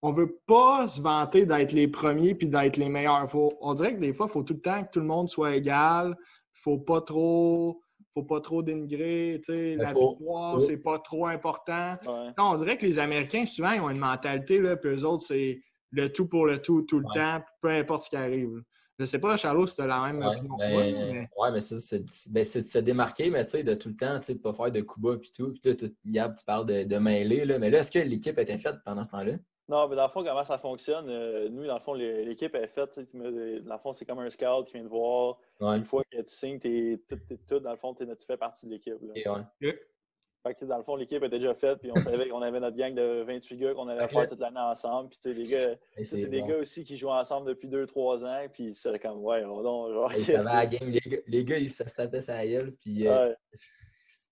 [0.00, 3.26] On veut pas se vanter d'être les premiers puis d'être les meilleurs.
[3.60, 5.56] on dirait que des fois, il faut tout le temps que tout le monde soit
[5.56, 6.16] égal.
[6.20, 7.80] Il faut pas trop
[8.18, 11.96] faut pas trop dénigrer, la victoire, c'est pas trop important.
[12.36, 15.60] on dirait que les Américains, souvent, ils ont une mentalité, là, puis eux autres, c'est
[15.92, 18.62] le tout pour le tout, tout le temps, peu importe ce qui arrive.
[18.98, 21.28] Je sais pas, Charlot, si tu as la même opinion ben, mais...
[21.36, 24.18] Oui, mais ça, c'est ben, de se démarquer, mais tu sais, de tout le temps,
[24.18, 25.52] tu sais, de pas faire de coups bas et tout.
[25.52, 27.58] Puis là, tu parles de, de mêler, là.
[27.58, 29.34] Mais là, est-ce que l'équipe était faite pendant ce temps-là?
[29.68, 31.08] Non, mais dans le fond, comment ça fonctionne?
[31.10, 32.98] Euh, nous, dans le fond, l'équipe est faite.
[33.14, 35.38] Dans le fond, c'est comme un scout qui vient te voir.
[35.60, 38.72] Une fois que tu signes, es, tout, tout, dans le fond, tu fais partie de
[38.72, 38.96] l'équipe.
[40.48, 42.76] Fait que, dans le fond, l'équipe était déjà faite, puis on savait qu'on avait notre
[42.76, 45.10] gang de 28 gars qu'on allait faire toute l'année ensemble.
[45.10, 48.98] Puis, les gars, c'est des gars aussi qui jouent ensemble depuis 2-3 ans, puis c'est
[48.98, 50.12] comme, ouais, on genre.
[50.12, 53.06] ça va à la game, les gars, les gars, ils se tapaient sa gueule, puis.
[53.06, 53.32] Euh,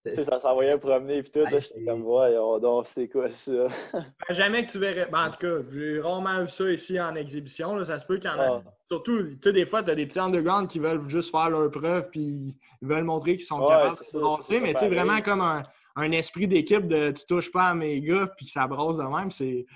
[0.14, 1.60] ça s'envoyait promener puis tout.
[1.60, 3.52] C'était comme, ouais, on c'est quoi ça?
[3.92, 5.08] Ben, jamais que tu verrais.
[5.10, 7.74] Ben, en tout cas, j'ai rarement vu ça ici en exhibition.
[7.74, 7.84] Là.
[7.84, 8.62] Ça se peut quand même.
[8.66, 8.72] Ah.
[8.88, 11.70] Surtout, tu sais, des fois, tu as des petits underground qui veulent juste faire leur
[11.70, 14.60] preuve puis ils veulent montrer qu'ils sont capables de brasser.
[14.60, 15.62] Mais tu sais, vraiment comme un,
[15.96, 19.30] un esprit d'équipe de tu touches pas à mes gars puis ça brasse de même,
[19.30, 19.66] c'est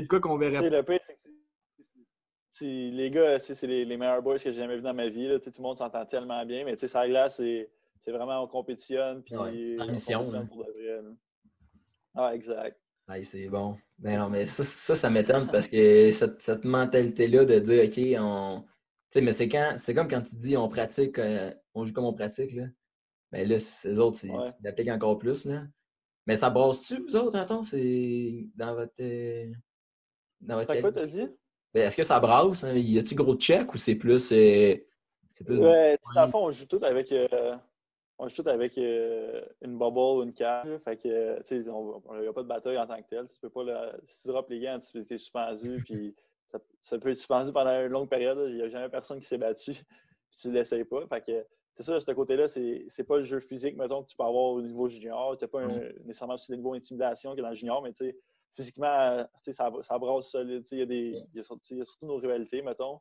[0.00, 0.94] de quoi qu'on verrait pas.
[2.60, 5.28] les gars, c'est les, les, meilleurs boys que j'ai jamais vus dans ma vie.
[5.28, 5.38] Là.
[5.38, 7.70] Tout le monde s'entend tellement bien, mais tu sais, ça glace, c'est
[8.06, 9.22] c'est vraiment on compétitionne.
[9.22, 10.24] Puis ouais, en mission.
[10.46, 11.02] Pour de vrai,
[12.14, 12.78] ah, exact.
[13.24, 13.76] c'est bon.
[13.98, 18.22] Ben non, mais ça, ça, ça m'étonne parce que cette, cette mentalité-là de dire, OK,
[18.22, 18.62] on.
[18.62, 18.66] Tu
[19.10, 22.04] sais, mais c'est quand c'est comme quand tu dis on pratique, euh, on joue comme
[22.04, 22.64] on pratique, là.
[23.32, 24.90] Ben là, ces autres, ils ouais.
[24.90, 25.64] encore plus, là.
[26.26, 27.62] Mais ça brasse-tu, vous autres, attends?
[27.62, 28.92] C'est dans votre.
[29.00, 29.52] Euh,
[30.40, 30.80] dans votre.
[30.80, 31.28] quoi, t'as dit?
[31.72, 32.64] Ben, est-ce que ça brasse?
[32.64, 32.74] Hein?
[32.74, 34.32] Y a-tu gros check ou c'est plus.
[34.32, 34.74] Euh,
[35.32, 35.60] c'est plus.
[35.60, 37.12] Ouais, dans le fond, on joue tout avec
[38.18, 40.68] on joue tout avec euh, une bubble ou une cage.
[40.84, 43.26] Fait que, tu sais, il n'y a pas de bataille en tant que tel.
[43.26, 46.14] Tu peux pas, si tu drops les gants, tu es suspendu, puis
[46.82, 48.38] ça, peut être suspendu pendant une longue période.
[48.48, 49.72] Il n'y a jamais personne qui s'est battu,
[50.30, 51.06] puis tu ne l'essayes pas.
[51.08, 54.16] Fait que, c'est ça, de ce côté-là, c'est pas le jeu physique, mettons, que tu
[54.16, 55.36] peux avoir au niveau junior.
[55.36, 55.66] Tu n'as pas
[56.04, 58.16] nécessairement aussi le niveau intimidation que dans le junior, mais tu sais,
[58.50, 60.64] physiquement, ça, ça brasse solide.
[60.72, 62.98] Il y, a des, y a surtout nos rivalités, mettons.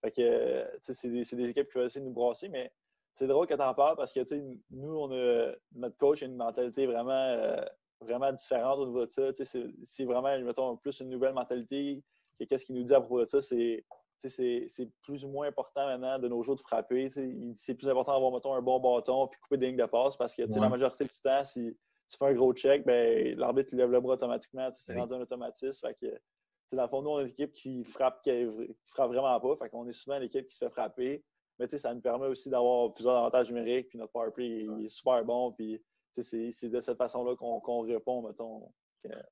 [0.00, 2.72] Fait que, c'est des, des, équipes qui vont essayer de nous brasser, mais
[3.14, 4.20] c'est drôle que tu en parles parce que
[4.70, 7.64] nous, on a, notre coach a une mentalité vraiment, euh,
[8.00, 9.30] vraiment différente au niveau de ça.
[9.34, 12.02] C'est vraiment, mettons, plus une nouvelle mentalité
[12.38, 13.40] que qu'est-ce qu'il nous dit à propos de ça.
[13.40, 13.84] C'est
[14.18, 17.10] c'est plus ou moins important maintenant de nos jours de frapper.
[17.54, 20.34] C'est plus important d'avoir, mettons, un bon bâton puis couper des lignes de passe parce
[20.34, 21.76] que la majorité du temps, si
[22.08, 24.68] tu fais un gros check, ben, l'arbitre lève le bras automatiquement.
[24.72, 25.86] C'est rendu un automatisme.
[25.86, 28.46] Fait que, dans le fond, nous, on est une équipe qui frappe, qui,
[28.86, 29.56] frappe vraiment pas.
[29.56, 31.24] Fait qu'on est souvent l'équipe qui se fait frapper.
[31.58, 35.52] Mais ça nous permet aussi d'avoir plusieurs avantages numériques, puis notre powerplay est super bon,
[35.52, 38.70] puis c'est de cette façon-là qu'on répond, mettons.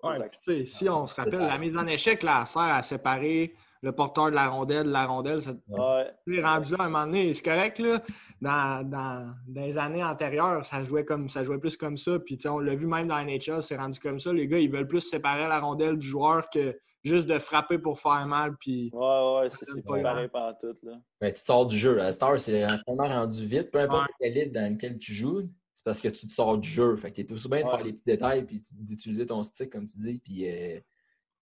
[0.02, 4.30] Ouais, si on se rappelle, la mise en échec, là, sert à séparer le porteur
[4.30, 5.40] de la rondelle de la rondelle.
[5.42, 8.02] C'est rendu à un moment donné, c'est correct, là.
[8.40, 12.18] Dans, dans, les années antérieures, ça jouait comme ça jouait plus comme ça.
[12.18, 14.32] Puis on l'a vu même dans la NHL, c'est rendu comme ça.
[14.32, 18.00] Les gars, ils veulent plus séparer la rondelle du joueur que juste de frapper pour
[18.00, 18.56] faire mal.
[18.58, 18.90] Puis...
[18.92, 20.76] Ouais, ouais, c'est pas pareil par tout.
[20.82, 21.30] Là.
[21.30, 21.94] tu sors du jeu.
[21.94, 23.70] La Star, c'est tellement rendu vite.
[23.70, 24.32] Peu importe ouais.
[24.32, 25.42] quel dans lequel tu joues,
[25.84, 26.96] parce que tu te sors du jeu.
[26.96, 29.86] Fait que t'es aussi bien de faire les petits détails puis d'utiliser ton stick, comme
[29.86, 30.80] tu dis, puis euh,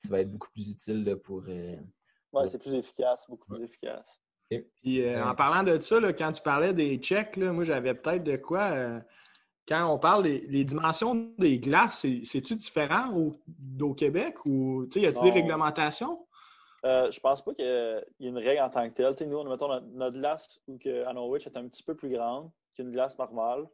[0.01, 1.43] tu vas être beaucoup plus utile là, pour.
[1.47, 1.77] Euh,
[2.33, 4.19] ouais, c'est plus efficace, beaucoup plus efficace.
[4.49, 7.93] Puis euh, en parlant de ça, là, quand tu parlais des checks, là, moi j'avais
[7.93, 9.01] peut-être de quoi
[9.67, 15.31] quand on parle des dimensions des glaces, c'est-tu différent au, Québec ou y a-t-il des
[15.31, 16.27] réglementations?
[16.83, 19.29] Euh, je pense pas qu'il y ait une règle en tant que telle.
[19.29, 22.49] nous, mettons, notre, notre glace ou que à Norwich est un petit peu plus grande
[22.75, 23.67] qu'une glace normale.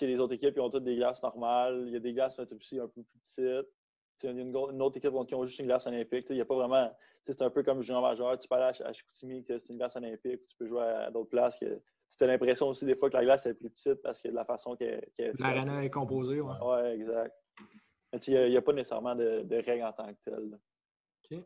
[0.00, 1.84] Les autres équipes ils ont toutes des glaces normales.
[1.86, 3.68] Il y a des glaces aussi un peu plus petites.
[4.22, 6.26] Il y a une, autre équipe qui ont juste une glace olympique.
[6.30, 6.94] Il n'y a pas vraiment.
[7.26, 8.36] C'est un peu comme junior majeur.
[8.38, 10.44] Tu peux aller à, Chicoutimi, c'est une glace olympique.
[10.46, 11.58] Tu peux jouer à, d'autres places.
[11.58, 11.80] Que,
[12.16, 14.34] tu as l'impression aussi des fois que la glace est plus petite parce que de
[14.34, 16.52] la façon qu'elle est L'arena est composée, oui.
[16.62, 17.34] Oui, exact.
[18.26, 20.58] Il n'y a, pas nécessairement de, de règles en tant que telles.
[21.32, 21.38] OK.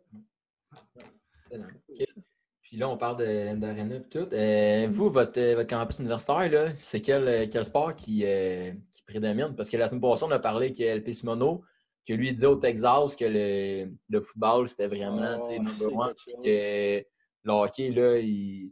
[2.67, 3.19] Puis là, on parle
[3.59, 4.29] d'Arena et tout.
[4.33, 9.55] Euh, vous, votre, votre campus universitaire, c'est quel, quel sport qui, qui, prédomine?
[9.57, 11.63] Parce que la semaine passée, on a parlé qu'il y a LP Simono,
[12.07, 16.15] que lui disait au Texas que le, le football, c'était vraiment oh, number one.
[16.43, 17.05] Que
[17.45, 18.69] le hockey, là, il,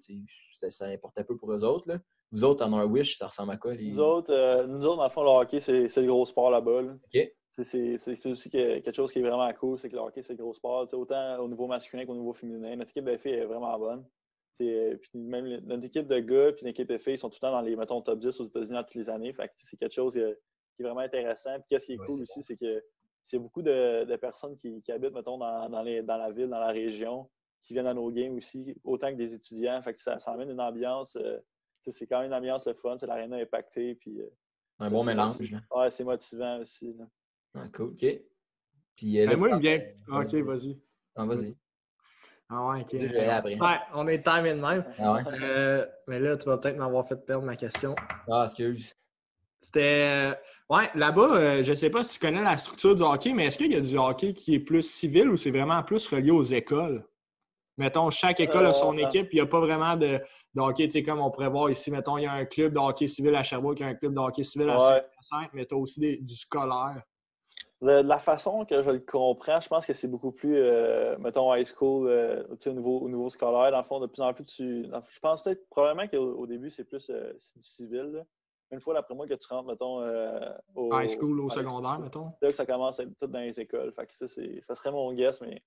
[0.69, 1.89] ça importait peu pour eux autres.
[1.89, 1.99] Là.
[2.33, 3.75] Vous autres, en Norwich, ça ressemble à quoi?
[3.75, 3.91] Les...
[3.91, 6.83] Nous, autres, euh, nous autres, dans le fond, le hockey, c'est le gros sport là-bas.
[7.63, 10.55] C'est aussi quelque chose qui est vraiment cool, c'est que le hockey, c'est le gros
[10.55, 10.93] sport.
[10.93, 12.75] autant au niveau masculin qu'au niveau féminin.
[12.77, 14.05] Notre équipe de filles est vraiment bonne.
[14.59, 17.61] Puis même notre équipe de gars et l'équipe de filles sont tout le temps dans
[17.61, 19.33] les mettons, top 10 aux États-Unis toutes les années.
[19.59, 20.35] c'est quelque chose euh,
[20.75, 21.55] qui est vraiment intéressant.
[21.55, 22.83] Puis qu'est-ce qui est cool aussi, c'est que
[23.25, 27.29] c'est beaucoup de, personnes qui, habitent, mettons, dans, dans, la ville, dans la région,
[27.63, 29.81] qui viennent à nos games aussi, autant que des étudiants.
[29.83, 31.17] Fait que ça, ça amène une ambiance.
[31.17, 31.39] Euh,
[31.89, 32.97] c'est quand même une ambiance le fun.
[33.03, 33.95] L'aréna est pactée.
[33.95, 34.29] Puis, euh,
[34.79, 35.37] un bon mélange.
[35.75, 36.95] Ouais, c'est motivant aussi.
[37.55, 38.07] Ah, cool, OK.
[38.97, 39.81] Puis, euh, ben, moi, il me vient.
[40.11, 40.81] Ah, OK, vas-y.
[41.17, 41.57] Ah, vas-y.
[42.49, 42.93] Ah ouais, ok.
[42.93, 44.85] Ouais, on est timé de même.
[44.99, 45.23] Ah ouais.
[45.41, 47.95] Euh, mais là, tu vas peut-être m'avoir fait perdre ma question.
[48.31, 48.95] Ah, excuse.
[49.61, 50.33] C'était.
[50.69, 53.73] Ouais, là-bas, je sais pas si tu connais la structure du hockey, mais est-ce qu'il
[53.73, 57.07] y a du hockey qui est plus civil ou c'est vraiment plus relié aux écoles?
[57.77, 60.21] Mettons, chaque école a son euh, équipe, il n'y a pas vraiment de,
[60.55, 62.73] de hockey, tu sais, comme on pourrait voir ici, mettons, il y a un club
[62.73, 65.51] de hockey civil à Sherbrooke, il y a un club de hockey civil à Saint-Hyacinthe,
[65.55, 67.03] mais tu as aussi du scolaire.
[67.85, 71.55] De la façon que je le comprends, je pense que c'est beaucoup plus, euh, mettons,
[71.55, 73.71] high school, euh, au, niveau, au niveau scolaire.
[73.71, 76.85] Dans le fond, de plus en plus, tu, je pense peut-être, probablement qu'au début, c'est
[76.85, 78.25] plus du civil.
[78.71, 80.01] Une fois, d'après moi, que tu rentres, mettons,
[80.75, 80.99] au...
[80.99, 82.33] High school, au secondaire, mettons?
[82.41, 83.93] Là, que ça commence à être tout dans les écoles.
[83.93, 85.63] Fait que ça, ça serait mon guess, mais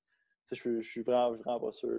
[0.52, 1.90] je, je suis vraiment, vraiment, pas sûr.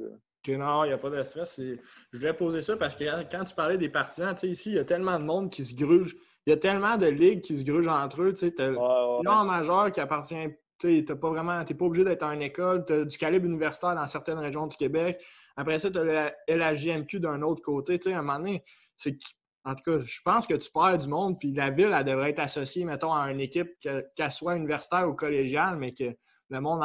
[0.48, 1.60] non, il n'y a pas de stress.
[1.60, 4.84] Je voulais poser ça parce que quand tu parlais des partisans, ici, il y a
[4.84, 6.16] tellement de monde qui se gruge.
[6.48, 8.32] Il y a tellement de ligues qui se grugent entre eux.
[8.32, 10.48] Tu as ouais, majeur qui appartient.
[10.78, 11.62] Tu n'es pas vraiment.
[11.62, 12.86] pas obligé d'être en école.
[12.86, 15.22] Tu as du calibre universitaire dans certaines régions du Québec.
[15.56, 17.98] Après ça, tu as la JMQ d'un autre côté.
[17.98, 18.64] Tu à un moment donné,
[18.96, 19.18] c'est
[19.66, 22.30] en tout cas, je pense que tu perds du monde, puis la ville, elle devrait
[22.30, 26.16] être associée, mettons, à une équipe, qu'elle soit universitaire ou collégiale, mais que
[26.48, 26.80] le monde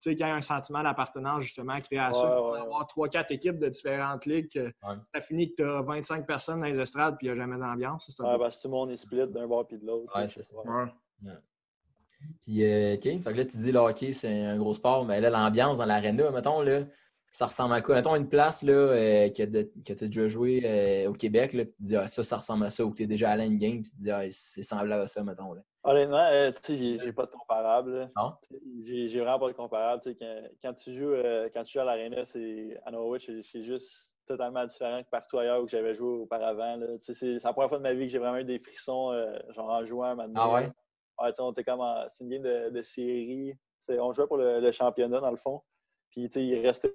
[0.00, 2.42] sais, qu'il y a un sentiment d'appartenance justement créé à ça.
[2.42, 4.72] Ouais, avoir trois, quatre équipes de différentes ligues,
[5.14, 7.58] ça finit que tu as 25 personnes dans les estrades puis il n'y a jamais
[7.58, 8.08] d'ambiance.
[8.18, 10.16] Ouais, parce que tout le monde est split d'un bord puis de l'autre.
[10.16, 10.56] Ouais, c'est ça.
[12.42, 15.20] Puis, euh, OK, fait que là, tu dis le hockey, c'est un gros sport, mais
[15.20, 16.82] là, l'ambiance dans l'aréna, mettons, là,
[17.30, 17.94] ça ressemble à quoi?
[17.94, 21.80] Mettons une place là, euh, que, tu as déjà joué euh, au Québec, là, tu
[21.80, 23.58] dis ah, ça, ça ressemble à ça, ou que tu es déjà allé à une
[23.58, 25.52] game, puis tu dis ah, c'est semblable à ça, mettons.
[25.52, 25.62] Là.
[25.84, 28.10] Honnêtement, euh, tu sais, j'ai pas de comparable.
[28.16, 28.34] Non?
[28.82, 30.02] J'ai vraiment pas de comparable.
[30.04, 31.14] Quand, quand, tu joues,
[31.54, 32.24] quand tu joues à l'Arena,
[32.84, 36.78] à Norwich, c'est juste totalement différent que partout ailleurs où j'avais joué auparavant.
[37.00, 39.12] C'est la première fois de ma vie que j'ai vraiment eu des frissons,
[39.54, 40.42] genre en jouant maintenant.
[40.42, 40.70] Ah ouais?
[41.22, 43.54] ouais on était comme c'est une game de, de série.
[43.88, 45.62] On jouait pour le, le, championnat, dans le fond.
[46.10, 46.94] Puis, tu sais, il restait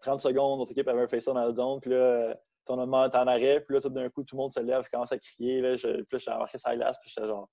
[0.00, 3.26] 30 secondes, notre équipe avait un face dans la zone, puis là, ton est en
[3.26, 5.76] arrêt, puis là, tout d'un coup, tout le monde se lève, commence à crier, là,
[5.76, 7.48] je, puis là, j'étais embarqué sur la glace, puis j'étais genre,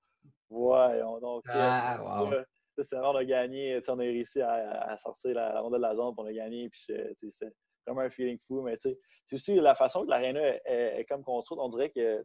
[0.50, 2.32] on donc, ah, wow.
[2.78, 6.24] c'était vraiment de gagner, on a réussi à, sortir la, ronde de la zone, pour
[6.24, 6.82] on a gagné, puis
[7.30, 7.54] c'est
[7.86, 10.62] vraiment un feeling fou, mais tu sais, c'est aussi la façon que l'aréna est,
[11.00, 12.24] est, comme construite, on dirait que,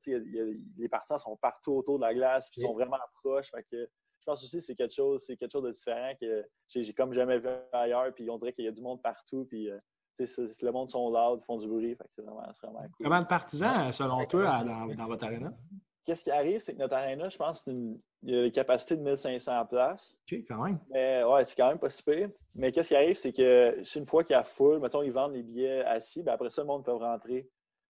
[0.78, 3.76] les partisans sont partout autour de la glace, puis ils sont vraiment proches, fait que
[3.82, 7.12] je pense aussi que c'est quelque chose, c'est quelque chose de différent que j'ai comme
[7.12, 8.12] jamais vu ailleurs.
[8.14, 9.46] Puis on dirait qu'il y a du monde partout.
[9.48, 9.78] Puis euh,
[10.18, 11.96] le monde sont loud, font du bruit.
[12.14, 13.04] c'est vraiment, vraiment, cool.
[13.04, 15.52] Combien de partisans, selon toi, dans, votre arena?
[16.04, 19.02] Qu'est-ce qui arrive, c'est que notre arena, je pense, il y a une capacité de
[19.02, 20.18] 1500 places.
[20.30, 20.78] OK, quand même.
[20.90, 22.28] Mais ouais, c'est quand même pas super.
[22.54, 25.32] Mais qu'est-ce qui arrive, c'est que une fois qu'il y a full, mettons, ils vendent
[25.32, 27.48] les billets assis, ben après ça, le monde peut rentrer.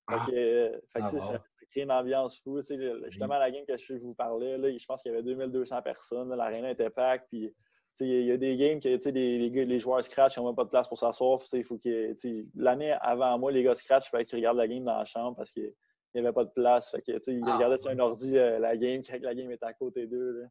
[0.08, 0.26] Fait ah.
[0.28, 1.42] que, euh, ah, ça,
[1.82, 2.60] une ambiance fou.
[3.08, 6.34] justement, la game que je vous parlais, là, je pense qu'il y avait 2200 personnes.
[6.34, 7.26] L'aréna était pack.
[7.28, 7.52] Puis,
[8.00, 10.88] il y a des games que les, les, joueurs scratch n'ont même pas de place
[10.88, 11.40] pour s'asseoir.
[12.54, 15.36] L'année avant moi, les gars scratch, il fallait qu'ils regardent la game dans la chambre
[15.36, 15.72] parce qu'il
[16.14, 16.90] n'y avait pas de place.
[16.90, 19.66] Fait que, ils ah, regardaient sur un ordi euh, la game quand la game était
[19.66, 20.44] à côté d'eux.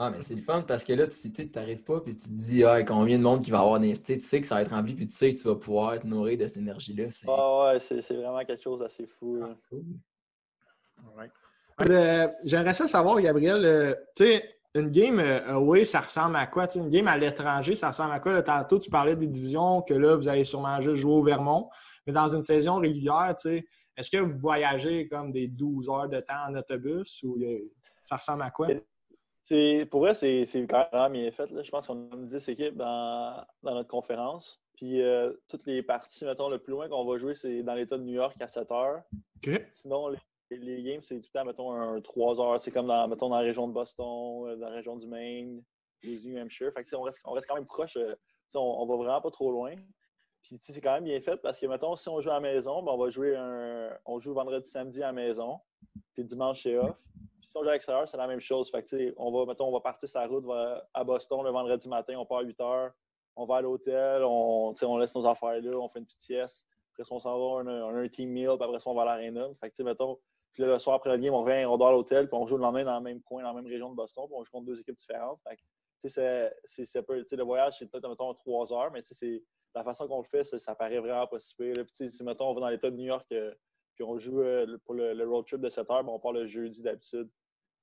[0.00, 2.62] Ah, mais c'est le fun parce que là, tu n'arrives pas et tu te dis
[2.62, 3.92] ah, combien de monde qui va avoir des.
[4.00, 6.06] Tu sais que ça va être rempli puis tu sais que tu vas pouvoir te
[6.06, 7.08] nourrir de cette énergie-là.
[7.26, 9.40] Ah ouais, c'est vraiment quelque chose d'assez fou.
[9.42, 9.82] Ah, cool.
[11.80, 16.46] Euh, j'aimerais ça savoir, Gabriel, euh, tu sais, une game euh, oui, ça ressemble à
[16.46, 16.66] quoi?
[16.74, 18.42] une game à l'étranger, ça ressemble à quoi?
[18.42, 21.68] tantôt, tu parlais des divisions que là, vous allez sûrement juste jouer au Vermont.
[22.06, 23.34] Mais dans une saison régulière,
[23.96, 27.38] est-ce que vous voyagez comme des 12 heures de temps en autobus ou
[28.02, 28.68] ça ressemble à quoi?
[29.90, 31.48] Pour vrai, c'est quand même bien fait.
[31.62, 34.60] Je pense qu'on a 10 équipes dans, notre conférence.
[34.76, 35.00] Puis
[35.48, 38.14] toutes les parties, mettons, le plus loin qu'on va jouer, c'est dans l'État de New
[38.14, 39.02] York à 7 heures.
[39.74, 40.18] Sinon, les
[40.50, 42.60] les games, c'est tout le temps, mettons, un 3 heures.
[42.60, 45.62] C'est comme dans, mettons, dans la région de Boston, euh, dans la région du Maine,
[46.02, 46.72] les New Hampshire.
[46.72, 47.96] Fait que, on reste, on reste quand même proche.
[47.96, 48.14] Euh,
[48.54, 49.74] on, on va vraiment pas trop loin.
[50.42, 52.82] Puis c'est quand même bien fait parce que, mettons, si on joue à la maison,
[52.82, 53.90] ben, on va jouer un.
[54.06, 55.60] On joue vendredi, samedi à la maison,
[56.14, 56.96] puis dimanche, c'est off.
[57.40, 58.70] Puis si on joue à l'extérieur, c'est la même chose.
[58.70, 60.44] Fait que, on va, mettons, on va partir sa route
[60.94, 62.92] à Boston le vendredi matin, on part à 8 heures,
[63.36, 66.64] on va à l'hôtel, on, on laisse nos affaires là, on fait une petite sieste.
[66.92, 69.48] Après on s'en va, on a, un team meal, puis après on va à l'aréna.
[69.60, 70.18] Fait que, mettons,
[70.52, 72.56] puis le soir après le game, on revient, on dort à l'hôtel, puis on joue
[72.56, 74.50] le lendemain dans le même coin, dans la même région de Boston, puis on joue
[74.50, 75.40] contre deux équipes différentes.
[75.48, 75.62] Fait que,
[76.08, 79.42] c'est, c'est, le voyage, c'est peut-être, mettons, trois heures, mais c'est
[79.74, 81.84] la façon qu'on le fait, ça, paraît vraiment pas si pire.
[81.92, 83.52] si, mettons, on va dans l'État de New York, euh,
[83.94, 86.46] puis on joue euh, pour le, road trip de 7 heures, ben, on part le
[86.46, 87.28] jeudi d'habitude.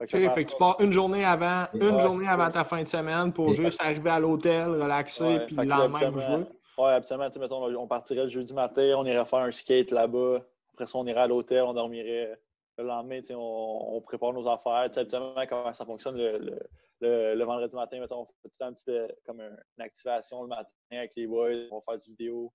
[0.01, 3.31] OK, fait que tu pars une journée avant, une journée avant ta fin de semaine
[3.31, 6.45] pour juste arriver à l'hôtel, relaxer, puis le lendemain, vous jouez.
[6.77, 7.29] Oui, absolument.
[7.39, 10.41] Mettons, on partirait le jeudi matin, on irait faire un skate là-bas.
[10.73, 12.37] Après ça, on irait à l'hôtel, on dormirait.
[12.77, 14.89] Le lendemain, on, on, prépare nos affaires.
[14.97, 16.59] Habituellement, comment ça fonctionne le,
[17.01, 20.49] le, vendredi matin, mettons, on fait tout le temps petit, euh, comme une activation le
[20.49, 22.51] matin avec les boys, on va faire du vidéo.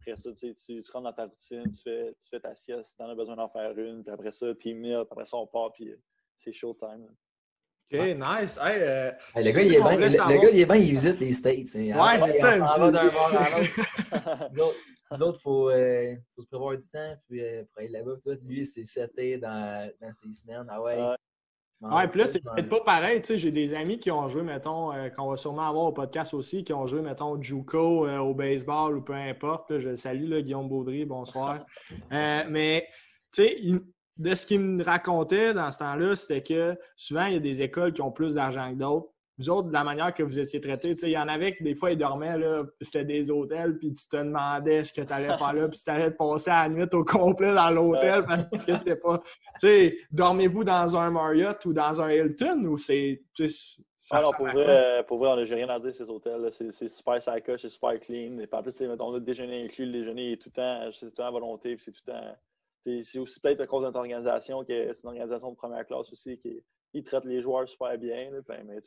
[0.00, 2.96] Après ça, tu, tu rentres dans ta routine, tu fais, tu fais ta sieste si
[2.96, 4.04] tu en as besoin d'en faire une.
[4.04, 5.96] Puis après ça, team meal, puis après ça, on part, puis euh,
[6.36, 7.08] c'est showtime.
[7.92, 8.58] OK, nice.
[8.60, 11.32] Hey, euh, le, gars, il est bien, le, gars, il est bien, il visite les
[11.32, 11.76] States.
[11.76, 12.00] Hein.
[12.00, 12.54] Ouais, c'est ça.
[12.56, 14.74] On va d'un bord à l'autre.
[15.14, 15.70] nous autres, il faut,
[16.34, 18.14] faut, se prévoir du temps puis, pour aller là-bas.
[18.42, 20.66] Lui, c'est seté dans, dans ses semaines.
[20.68, 21.16] Ah ouais,
[21.90, 23.20] Ouais, puis là, c'est peut-être pas pareil.
[23.20, 25.92] Tu sais, j'ai des amis qui ont joué, mettons, euh, qu'on va sûrement avoir au
[25.92, 29.78] podcast aussi, qui ont joué, mettons, Juco euh, au baseball ou peu importe.
[29.78, 31.64] je salue, là, Guillaume Baudry, bonsoir.
[32.12, 32.86] Euh, mais,
[33.32, 33.56] tu sais,
[34.16, 37.62] de ce qu'il me racontait dans ce temps-là, c'était que souvent, il y a des
[37.62, 40.60] écoles qui ont plus d'argent que d'autres vous autres, de la manière que vous étiez
[40.60, 43.92] traités, il y en avait qui, des fois, ils dormaient, là, c'était des hôtels, puis
[43.92, 46.68] tu te demandais ce que tu allais faire là, puis tu allais te passer la
[46.68, 49.18] nuit au complet dans l'hôtel parce que c'était pas.
[49.18, 53.22] Tu sais, dormez-vous dans un Marriott ou dans un Hilton ou c'est.
[54.10, 56.50] Alors, pour vrai, pour vrai, j'ai rien à dire ces hôtels.
[56.52, 58.38] C'est super sacoche, c'est super clean.
[58.38, 59.86] Et en plus, on a le déjeuner inclus.
[59.86, 61.76] Le déjeuner est tout le temps, c'est tout le temps à volonté.
[61.80, 62.36] C'est tout le temps.
[63.02, 66.12] C'est aussi peut-être à cause de notre organisation, que c'est une organisation de première classe
[66.12, 68.30] aussi, qui, qui traite les joueurs super bien.
[68.30, 68.78] Là, mais,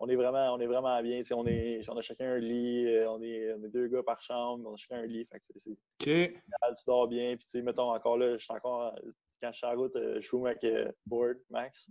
[0.00, 1.22] on est vraiment, on est vraiment bien.
[1.32, 4.74] On, est, on a chacun un lit, euh, on est, deux gars par chambre, on
[4.74, 5.26] a chacun un lit.
[5.30, 6.36] Fait que c'est, okay.
[6.76, 7.36] Tu dors bien.
[7.36, 8.94] Puis, mettons, encore là, je suis encore,
[9.40, 11.88] quand je suis en route, euh, je joue avec euh, Board Max.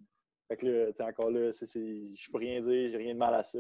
[0.48, 3.60] Fait que là, encore là, je peux rien dire, j'ai rien de mal à ça.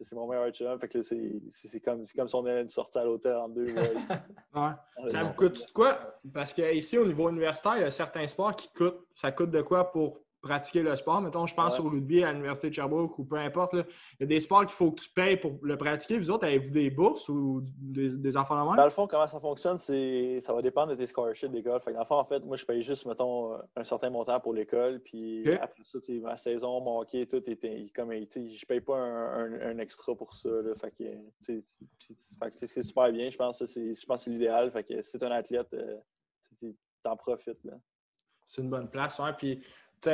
[0.00, 0.78] C'est mon meilleur chum.
[0.78, 3.74] Fait que c'est comme, comme si on allait sortir à l'hôtel en deux.
[3.74, 3.94] ouais.
[5.08, 6.18] Ça vous coûte quoi?
[6.32, 9.06] Parce qu'ici, au niveau universitaire, il y a certains sports qui coûtent.
[9.14, 11.20] Ça coûte de quoi pour pratiquer le sport.
[11.20, 13.74] Mettons, je pense au rugby à l'Université de Sherbrooke ou peu importe.
[13.74, 13.84] Il
[14.20, 16.18] y a des sports qu'il faut que tu payes pour le pratiquer.
[16.18, 19.78] Vous autres, avez-vous des bourses ou des, enfants de Dans le fond, comment ça fonctionne,
[19.78, 21.80] c'est ça va dépendre de tes scholarships d'école.
[21.80, 24.54] Fait dans le fond, en fait, moi, je paye juste, mettons, un certain montant pour
[24.54, 25.00] l'école.
[25.00, 30.14] Puis après ça, ma saison, mon hockey, tout était comme je paye pas un, extra
[30.14, 30.48] pour ça.
[30.80, 31.60] Fait que,
[32.54, 33.30] c'est super bien.
[33.30, 34.70] Je pense que c'est l'idéal.
[34.70, 35.96] Fait que si tu es un athlète, euh,
[36.58, 37.58] tu en profites.
[38.46, 39.18] C'est une bonne place.
[39.18, 39.32] Ouais.
[39.36, 39.62] Puis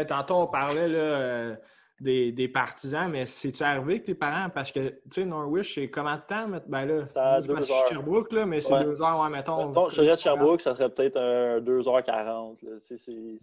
[0.07, 1.57] tantôt, on parlait là, euh,
[2.03, 5.89] des, des, partisans, mais c'est-tu arrivé que tes parents, parce que, tu sais, Norwich, c'est
[5.89, 6.47] comment de temps?
[6.67, 7.89] Ben là, c'est deux heures.
[7.89, 9.69] Sherbrooke, là, mais c'est deux heures, ouais, mettons.
[9.69, 12.57] mettons je dirais de Sherbrooke, ça serait peut-être un 2h40.
[12.83, 12.97] Si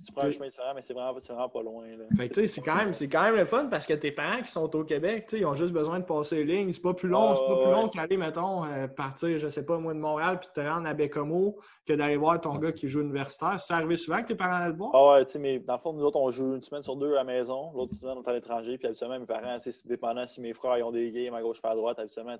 [0.06, 1.86] tu prends un chemin différent, mais c'est vraiment, vraiment, pas loin.
[1.86, 2.06] Là.
[2.18, 4.42] Fait que, tu sais, c'est quand, même, quand même le fun parce que tes parents
[4.42, 6.74] qui sont au Québec, tu sais, ils ont juste besoin de passer les lignes.
[6.74, 9.78] C'est pas plus long, c'est pas plus long qu'aller, mettons, euh, partir, je sais pas,
[9.78, 13.02] moi, de Montréal puis te rendre à Bécomo que d'aller voir ton gars qui joue
[13.02, 13.60] universitaire.
[13.60, 14.92] C'est arrivé souvent que tes parents allaient le voir?
[14.94, 16.96] Ah ouais, tu sais, mais dans le fond, nous autres, on joue une semaine sur
[16.96, 20.42] deux à la maison, l'autre semaine, on est l'étranger, puis habituellement, parents, c'est dépendant si
[20.42, 22.36] mes frères ils ont des games à gauche à droite, habituellement,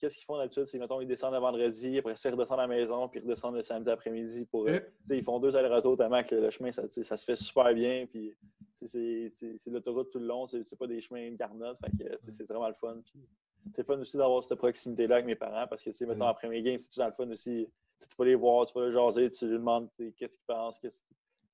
[0.00, 0.66] qu'est-ce qu'ils font d'habitude?
[0.66, 3.22] C'est, mettons, ils descendent le vendredi, après ça, ils redescendent à la maison, puis ils
[3.22, 4.46] redescendent le samedi après-midi.
[4.46, 8.06] pour Ils font deux allers-retours tellement que le, chemin, ça, ça, se fait super bien.
[8.06, 8.34] Puis
[8.86, 9.32] c'est,
[9.66, 11.78] l'autoroute tout le long, c'est, pas des chemins carnotes.
[12.28, 12.96] c'est vraiment le fun.
[13.04, 13.20] Puis
[13.74, 16.78] c'est fun aussi d'avoir cette proximité-là avec mes parents parce que, mettons, après mes games,
[16.78, 17.68] c'est tout le fun aussi.
[18.08, 20.78] Tu peux les voir, tu peux les jaser, tu lui demandes qu'est-ce qu'ils pensent.
[20.78, 20.98] Qu'est-ce...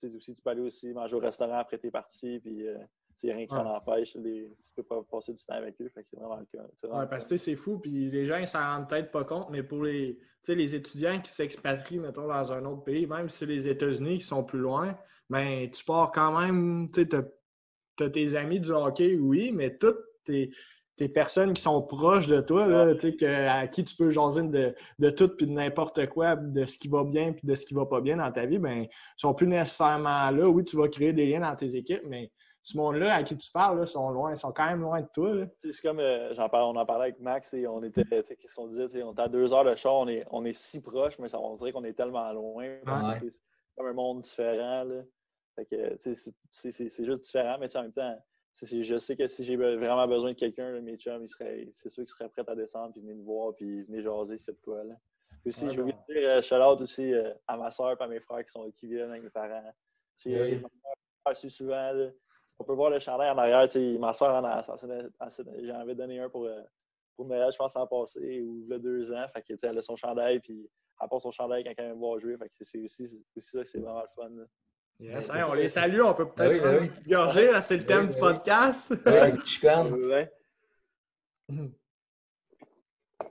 [0.02, 2.40] Aussi, tu peux aller aussi manger au restaurant après tes parties.
[2.40, 2.76] Puis, euh,
[3.22, 4.14] il n'y a rien qui s'en empêche.
[4.16, 5.90] Les, tu peux pas passer du temps avec eux.
[5.94, 6.64] c'est vraiment le cas.
[6.84, 7.78] Oui, parce que c'est fou.
[7.78, 11.30] Puis les gens, ils s'en rendent peut-être pas compte, mais pour les, les étudiants qui
[11.30, 14.96] s'expatrient, mettons, dans un autre pays, même si c'est les États-Unis qui sont plus loin,
[15.30, 20.50] ben, tu pars quand même, tu as, tes amis du hockey, oui, mais toutes tes,
[21.08, 25.10] personnes qui sont proches de toi, là, que, à qui tu peux jaser de, de
[25.10, 27.86] tout puis de n'importe quoi, de ce qui va bien puis de ce qui va
[27.86, 28.86] pas bien dans ta vie, ben,
[29.16, 30.48] sont plus nécessairement là.
[30.48, 32.30] Oui, tu vas créer des liens dans tes équipes, mais
[32.62, 35.46] ce monde-là à qui tu parles, là, sont loin, sont quand même loin de toi.
[35.70, 38.66] C'est comme, euh, j'en parle, on en parlait avec Max et on était, qu'est-ce qu'on
[38.66, 41.28] disait, on était à deux heures de char, on est, on est si proche, mais
[41.28, 42.66] ça, on dirait qu'on est tellement loin.
[43.20, 43.30] C'est
[43.76, 44.82] comme un monde différent.
[44.82, 45.02] Là.
[45.54, 45.96] Fait que,
[46.50, 48.18] c'est juste différent, mais en même temps,
[48.62, 52.28] je sais que si j'ai vraiment besoin de quelqu'un, mes chums, c'est sûr qu'ils seraient
[52.28, 54.82] prêts à descendre, puis venir me voir, puis venir jaser, c'est quoi.
[54.84, 54.94] Là.
[55.44, 58.18] Aussi, je veux dire, euh, shout out aussi euh, à ma soeur et à mes
[58.20, 59.62] frères qui, sont, qui viennent avec mes parents.
[60.18, 60.60] J'ai
[61.34, 61.50] oui.
[61.50, 62.10] souvent.
[62.58, 63.68] On peut voir le chandail en arrière.
[64.00, 66.62] Ma soeur en a, j'en avais donné un pour, euh,
[67.14, 69.26] pour Noël, je pense, en passé, ou il y a deux ans.
[69.28, 70.68] Fait que, elle a son chandail, puis
[71.00, 72.36] elle porte son chandail quand elle vient voir jouer.
[72.38, 73.04] Fait que c'est aussi,
[73.36, 74.46] aussi ça que c'est vraiment le fun.
[74.98, 77.62] Yes, on les salue, on peut peut-être ben oui, ben oui.
[77.62, 78.94] c'est le thème du podcast.
[79.04, 79.34] Ouais,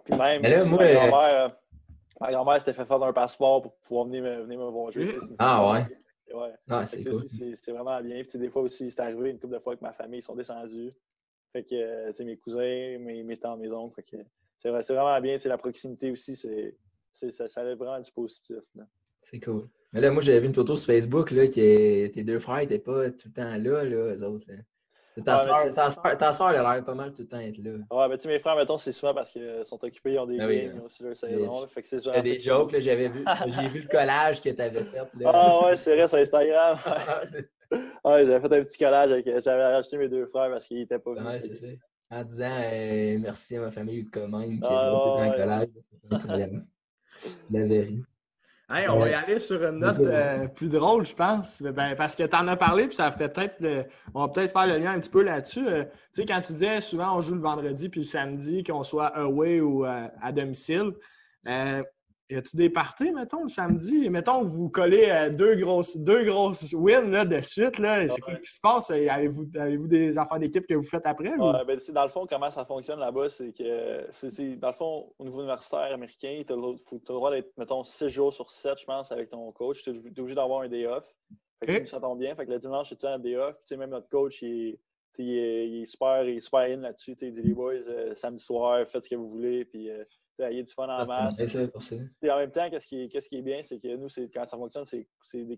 [0.05, 1.49] Puis même, Mais là, moi, euh,
[2.21, 5.15] ma grand-mère s'était fait faire un passeport pour pouvoir venir me, venir me voir jouer.
[5.39, 5.87] Ah ouais?
[6.33, 6.53] Ouais.
[6.69, 7.27] Ah, c'est cool.
[7.55, 8.21] C'était vraiment bien.
[8.23, 10.93] Puis, des fois aussi, c'est arrivé une couple de fois que ma famille sont descendus.
[11.51, 13.95] Fait que, euh, c'est mes cousins, mes, mes tantes, mes oncles.
[13.95, 14.23] Fait que,
[14.57, 15.37] c'est vraiment bien.
[15.45, 16.75] La proximité aussi, c'est,
[17.31, 18.57] ça, ça a vraiment du positif.
[19.21, 19.67] C'est cool.
[19.95, 22.79] Mais là, moi, j'avais vu une photo sur Facebook, là, que tes deux frères n'étaient
[22.79, 24.45] pas tout le temps là, là, eux autres.
[25.23, 27.71] Ta, soeur, elle a l'air pas mal tout le temps être là.
[27.89, 30.25] Ouais, mais tu sais, mes frères, mettons, c'est souvent parce qu'ils sont occupés, ils ont
[30.25, 31.67] des ah oui, games, ils ont aussi leur saison.
[31.67, 32.21] Fait que c'est genre.
[32.21, 33.23] des jokes, là, j'avais vu.
[33.47, 34.97] J'ai vu le collage que tu avais fait.
[34.97, 35.31] Là.
[35.33, 36.77] Ah ouais, c'est vrai, sur Instagram.
[38.03, 39.25] Ah, ouais, j'avais fait un petit collage avec.
[39.25, 41.25] J'avais acheté mes deux frères parce qu'ils n'étaient pas venus.
[41.25, 41.65] Ouais, c'est ça.
[42.11, 45.67] En disant euh, merci à ma famille quand même qui ah, a fait un collage.
[47.49, 48.03] La vérité
[48.69, 51.61] on va y aller sur une note euh, plus drôle, je pense.
[51.61, 53.87] Ben, parce que tu en as parlé, puis ça fait peut-être.
[54.13, 55.67] on va peut-être faire le lien un petit peu là-dessus.
[55.67, 58.83] Euh, tu sais, quand tu disais souvent on joue le vendredi puis le samedi, qu'on
[58.83, 60.93] soit away ou euh, à domicile,
[62.29, 64.09] y a-tu des parties, mettons, le samedi?
[64.09, 67.77] Mettons que vous collez euh, deux grosses, deux grosses wins là, de suite.
[67.77, 68.07] Là.
[68.07, 68.89] C'est quoi qui se passe?
[68.89, 71.33] Avez-vous avez des affaires d'équipe que vous faites après?
[71.37, 75.23] ben, dans le fond, comment ça fonctionne là-bas, c'est que, c'est, dans le fond, au
[75.23, 79.11] niveau universitaire américain, tu as, le droit d'être, mettons, six jours sur sept, je pense,
[79.11, 79.83] avec ton coach.
[79.83, 81.05] Tu es, obligé d'avoir un day off.
[81.59, 82.35] Fait que ça tombe bien.
[82.35, 83.55] Fait que le dimanche, c'est un day off.
[83.71, 84.79] Même notre coach, il est,
[85.19, 87.15] il est, super, il est super in là-dessus.
[87.21, 89.63] Il dit les boys, euh, samedi soir, faites ce que vous voulez.
[89.65, 90.03] Puis, euh,
[90.39, 91.39] il y a du fun en masse.
[91.39, 95.07] en même temps, qu'est-ce qui, est bien, c'est que nous, quand ça fonctionne, c'est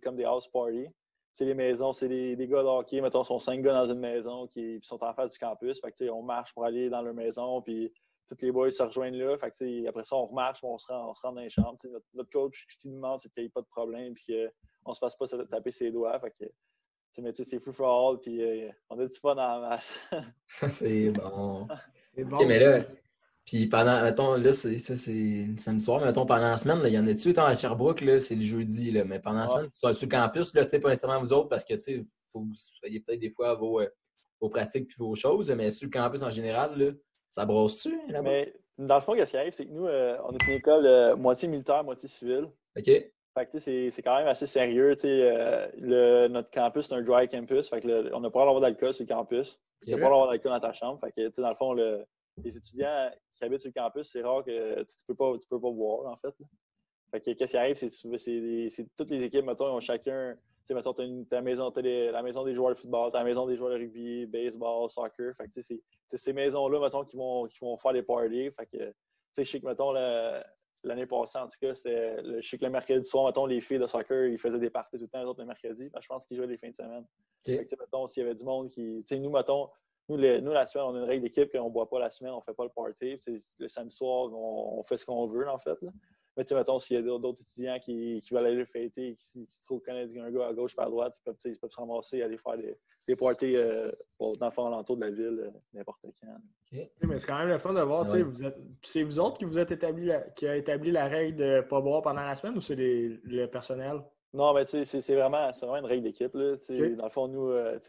[0.01, 0.87] comme des house parties.
[1.33, 4.47] C'est les maisons, c'est des, gars de hockey, mettons, sont cinq gars dans une maison
[4.47, 5.79] qui sont en face du campus.
[5.79, 7.93] Fait on marche pour aller dans leur maison, puis
[8.27, 9.37] tous les boys se rejoignent là.
[9.37, 11.77] Fait après ça, on remarche, on se rend, on se rend dans les chambres.
[12.13, 14.25] Notre, coach, ce qu'il nous demande, c'est qu'il n'y ait pas de problème, puis
[14.83, 16.19] qu'on ne se fasse pas taper ses doigts.
[16.19, 16.45] Fait que,
[17.11, 19.99] c'est free for all, puis euh, on a du fun en masse.
[20.69, 21.67] c'est bon.
[22.15, 22.45] C'est bon.
[22.45, 22.83] mais là,
[23.47, 26.91] puis pendant, mettons, là, c'est, ça, c'est samedi soir, mais mettons, pendant la semaine, il
[26.91, 29.77] y en a-tu, à Sherbrooke, là, c'est le jeudi, là, mais pendant la semaine, tu
[29.79, 32.05] sois sur le campus, là, tu sais, pas nécessairement vous autres, parce que, tu sais,
[32.33, 33.87] faut que vous soyez peut-être des fois à vos, euh,
[34.41, 36.91] vos pratiques puis vos choses, mais sur le campus en général, là,
[37.29, 38.29] ça brosse-tu, là-bas?
[38.29, 40.85] Mais dans le fond, ce qui arrive, c'est que nous, euh, on est une école
[40.85, 42.49] euh, moitié militaire, moitié civile.
[42.77, 42.83] OK.
[42.83, 47.01] Fait que, c'est, c'est quand même assez sérieux, tu sais, le, notre campus, c'est un
[47.01, 49.57] dry campus, fait que on n'a pas l'avoir d'alcool sur le campus.
[49.83, 51.55] Il n'y a pas l'avoir d'alcool dans ta chambre, fait que, tu sais, dans le
[51.55, 52.03] fond, le,
[52.43, 55.71] les étudiants qui habitent sur le campus, c'est rare que tu ne peux, peux pas
[55.71, 56.33] boire, en fait.
[57.11, 60.35] Fait que qu'est-ce qui arrive, c'est toutes les équipes, mettons, ont chacun.
[60.35, 63.23] Tu sais, mettons, tu as, la, maison, la maison des joueurs de football, as la
[63.23, 65.33] maison des joueurs de rugby, baseball, soccer.
[65.37, 65.81] Fait que c'est
[66.13, 68.51] ces maisons-là, mettons, qui vont, qui vont faire des parties.
[68.51, 68.93] Fait que, tu
[69.31, 69.93] sais, je sais que, mettons,
[70.83, 72.41] l'année passée, en tout cas, c'était.
[72.41, 74.97] Je sais que le mercredi soir, mettons, les filles de soccer, ils faisaient des parties
[74.97, 75.89] tout le temps, les autres le mercredi.
[76.01, 77.05] je pense qu'ils jouaient les fins de semaine.
[77.45, 79.05] Fait que, mettons, s'il y avait du monde qui.
[79.07, 79.69] Tu sais, nous, mettons,
[80.09, 82.37] nous, la semaine, on a une règle d'équipe qu'on ne boit pas la semaine, on
[82.37, 83.19] ne fait pas le party.
[83.59, 85.81] le samedi soir, on, fait ce qu'on veut, en fait.
[85.81, 85.91] Là.
[86.37, 89.17] Mais tu sais, mettons, s'il y a d'autres étudiants qui, qui, veulent aller le fêter,
[89.19, 91.57] qui, qui se trouvent connaître un gars à gauche par à droite, ils peuvent, ils
[91.57, 92.77] peuvent se ramasser et aller faire des,
[93.07, 93.89] des parties euh,
[94.19, 96.37] dans le fond alentour de la ville, euh, n'importe quand.
[96.71, 98.35] Oui, mais c'est quand même le fun de voir, tu sais, vous
[98.83, 101.81] c'est vous autres qui vous êtes établi qui a établi la règle de ne pas
[101.81, 104.01] boire pendant la semaine ou c'est le personnel?
[104.33, 106.33] Non, mais tu sais, c'est vraiment, vraiment, une règle d'équipe.
[106.33, 107.79] Dans le fond, nous, euh,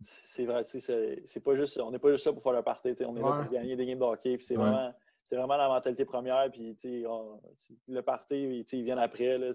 [0.00, 2.94] c'est vrai, c'est pas juste, on n'est pas juste là pour faire le party.
[3.06, 4.38] On est là pour gagner des games de hockey.
[4.40, 4.92] C'est vraiment,
[5.30, 6.50] vraiment la mentalité première.
[6.50, 9.38] Puis, le party, ils viennent après.
[9.38, 9.52] Là,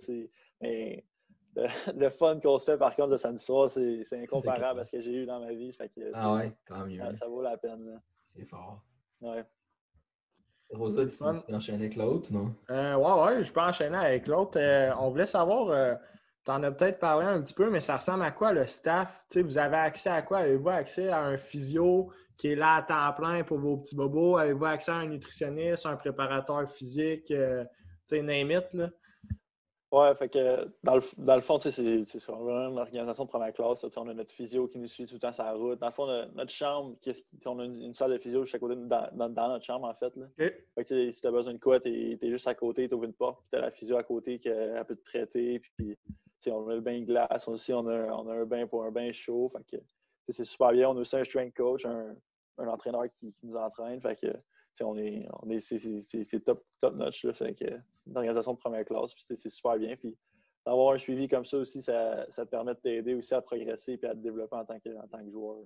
[0.62, 1.04] mais
[1.96, 5.02] le, fun qu'on se fait, par contre, de samedi soir, c'est incomparable à ce que
[5.02, 5.74] j'ai eu dans ma vie.
[5.74, 7.02] Fait que, ah ouais, tant mieux.
[7.16, 8.00] Ça, vaut la peine.
[8.26, 8.82] C'est fort.
[9.22, 9.44] Ouais.
[10.72, 12.54] Rosa, tu peux enchaîner avec l'autre, non?
[12.70, 14.60] Euh, ouais, ouais, je peux enchaîner avec l'autre.
[14.60, 15.96] Euh, on voulait savoir, euh,
[16.48, 19.26] tu en as peut-être parlé un petit peu, mais ça ressemble à quoi le staff?
[19.36, 20.38] vous avez accès à quoi?
[20.40, 24.38] Avez-vous accès à un physio qui est là à temps plein pour vos petits bobos?
[24.38, 27.32] Avez-vous accès à un nutritionniste, un préparateur physique?
[27.32, 27.66] Euh,
[28.08, 28.90] tu sais, name it, là?
[29.92, 33.86] Ouais, fait que dans le, dans le fond, c'est vraiment une organisation de première classe.
[33.98, 35.80] on a notre physio qui nous suit tout le temps sur la route.
[35.80, 36.96] Dans le fond, notre chambre,
[37.46, 40.16] on a une, salle de physio à côté dans, dans, notre chambre, en fait.
[40.16, 40.28] Là.
[40.38, 43.06] Fait que, si tu as besoin de quoi, tu es, juste à côté, tu ouvres
[43.06, 45.60] une porte, puis tu as la physio à côté qui peut te traiter.
[45.60, 45.98] Puis
[46.48, 49.12] on a le bain glace aussi, on a, on a un bain pour un bain
[49.12, 49.50] chaud.
[49.50, 49.84] Fait que,
[50.30, 50.90] c'est super bien.
[50.90, 52.16] On a aussi un strength coach, un,
[52.58, 54.02] entraîneur qui, nous entraîne.
[54.02, 54.34] Fait que,
[54.82, 57.24] on est, on est, c'est top, top notch.
[57.24, 57.66] Là, fait que,
[57.96, 59.14] c'est une organisation de première classe.
[59.18, 59.96] c'est super bien.
[59.96, 60.18] Puis
[60.66, 64.00] d'avoir un suivi comme ça aussi, ça, ça te permet de t'aider aussi à progresser
[64.02, 65.60] et à te développer en tant que, en tant que joueur.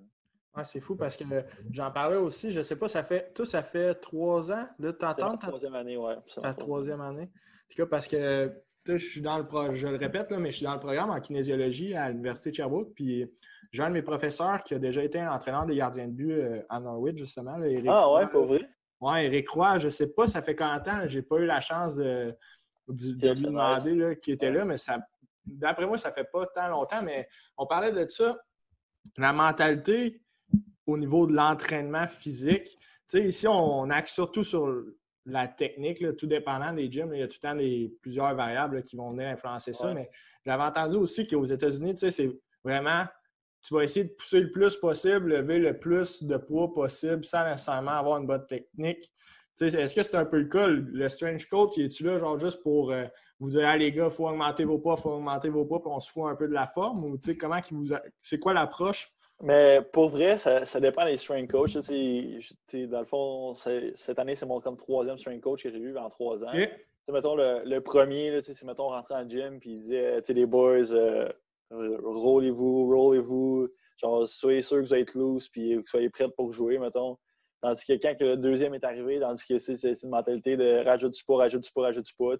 [0.55, 1.24] Ouais, c'est fou parce que
[1.72, 3.34] j'en parlais aussi, je sais pas, ça fait.
[3.34, 4.67] Tout ça fait trois ans.
[4.80, 5.32] Là, t'entends?
[5.32, 6.15] La troisième année, ouais.
[6.43, 7.24] La troisième année.
[7.24, 8.51] En tout cas, parce que
[8.88, 11.19] je suis dans le je le répète, là, mais je suis dans le programme en
[11.19, 12.93] kinésiologie à l'Université de Sherbrooke.
[12.95, 13.25] Puis
[13.71, 16.61] j'ai un de mes professeurs qui a déjà été entraîneur des gardiens de but euh,
[16.69, 17.57] à Norwich, justement.
[17.88, 18.61] ah ouais, pas vrai?
[18.99, 21.59] Ouais, Eric Roy, je sais pas, ça fait combien de temps, j'ai pas eu la
[21.59, 22.36] chance de,
[22.88, 24.99] de, lui demander qui était là, mais ça
[25.45, 27.27] d'après moi, ça fait pas tant longtemps, mais
[27.57, 28.38] on parlait de ça.
[29.17, 30.21] La mentalité,
[30.86, 32.65] au niveau de l'entraînement physique.
[33.09, 34.67] Tu sais, ici, on, axe surtout sur
[35.26, 37.13] la technique, tout dépendant des gyms.
[37.13, 39.93] il y a tout le temps les, plusieurs variables qui vont venir influencer ça.
[39.93, 40.09] Mais
[40.45, 42.30] j'avais entendu aussi qu'aux États-Unis, tu sais, c'est
[42.63, 43.05] vraiment
[43.63, 47.43] tu vas essayer de pousser le plus possible, lever le plus de poids possible sans
[47.45, 49.11] nécessairement avoir une bonne technique.
[49.59, 50.65] Est-ce que c'est un peu le cas?
[50.65, 53.05] Le Strange Coach, es-tu là genre juste pour euh,
[53.39, 55.80] vous dire ah, les gars, il faut augmenter vos poids, il faut augmenter vos poids,
[55.80, 57.05] puis on se fout un peu de la forme?
[57.05, 57.93] Ou comment vous
[58.24, 59.11] c'est quoi l'approche?
[59.43, 61.73] Mais pour vrai, ça, ça, dépend des strength coach.
[61.73, 66.09] dans le fond, cette année, c'est mon comme troisième strength coach que j'ai vu en
[66.09, 66.51] trois ans.
[67.11, 71.27] Mettons, le, le premier, c'est mettons rentrer en gym puis il disait les boys, euh,
[71.71, 73.67] rollez-vous, rollez-vous,
[73.97, 77.17] genre soyez sûr que vous êtes loose puis que vous soyez prêts pour jouer, mettons.
[77.61, 81.23] Tandis que quand le deuxième est arrivé, tandis que c'est une mentalité de rajoute du
[81.23, 82.35] poids, rajoute du poids, rajoute du poids.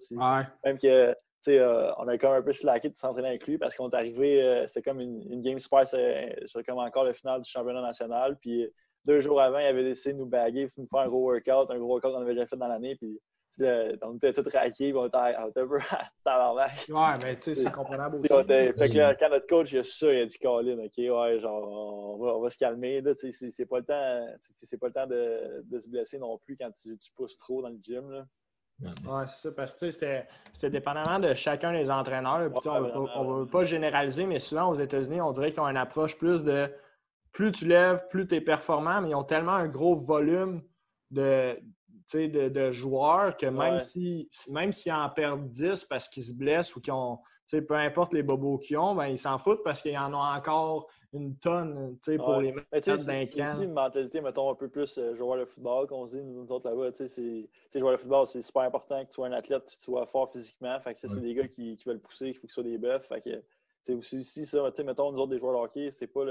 [0.64, 1.14] Même que
[1.48, 3.94] euh, on a quand même un peu slacké de s'entraîner avec lui parce qu'on est
[3.94, 8.38] arrivé, euh, c'était comme une, game super, c'est comme encore le final du championnat national.
[8.40, 8.68] Puis
[9.04, 11.70] deux jours avant, il avait décidé de nous baguer, de nous faire un gros workout,
[11.70, 12.96] un gros workout qu'on avait déjà fait dans l'année.
[12.96, 13.20] Puis
[13.60, 15.78] on était tous raqués, on était un peu
[16.24, 16.70] tabarnak.
[16.88, 18.28] Ouais, mais tu sais, c'est comprenable aussi.
[18.28, 22.18] fait que quand notre coach il a ça, il a dit Colin, ok, ouais, genre,
[22.20, 23.02] on va, se calmer.
[23.14, 26.70] C'est pas le temps, c'est pas le temps de, de, se blesser non plus quand
[26.70, 28.10] tu, tu pousses trop dans le gym.
[28.10, 28.24] Là.
[28.80, 28.90] Oui,
[29.28, 30.26] c'est ça, parce que c'était
[30.64, 32.50] dépendamment de chacun des entraîneurs.
[32.66, 36.16] on ne veut pas généraliser, mais souvent aux États-Unis, on dirait qu'ils ont une approche
[36.16, 36.72] plus de
[37.32, 40.62] plus tu lèves, plus tu es performant, mais ils ont tellement un gros volume
[41.10, 41.58] de,
[42.12, 46.76] de, de joueurs que même s'ils si, même en perdent 10 parce qu'ils se blessent
[46.76, 47.18] ou qu'ils ont
[47.60, 50.88] peu importe les bobos qu'ils ont, ben, ils s'en foutent parce qu'ils en ont encore
[51.12, 55.14] une tonne pour les mettre dans C'est aussi une mentalité, mettons, un peu plus euh,
[55.14, 56.90] joueur de football qu'on se dit, nous autres là-bas.
[57.74, 60.32] Joueur de football, c'est super important que tu sois un athlète, que tu sois fort
[60.32, 60.78] physiquement.
[60.80, 63.02] Fait que c'est des gars qui, qui, veulent pousser, il faut qu'ils soient des bœufs.
[63.06, 63.42] Fait que
[63.82, 66.24] c'est aussi, ça, mettons, nous autres, des joueurs de hockey, c'est pas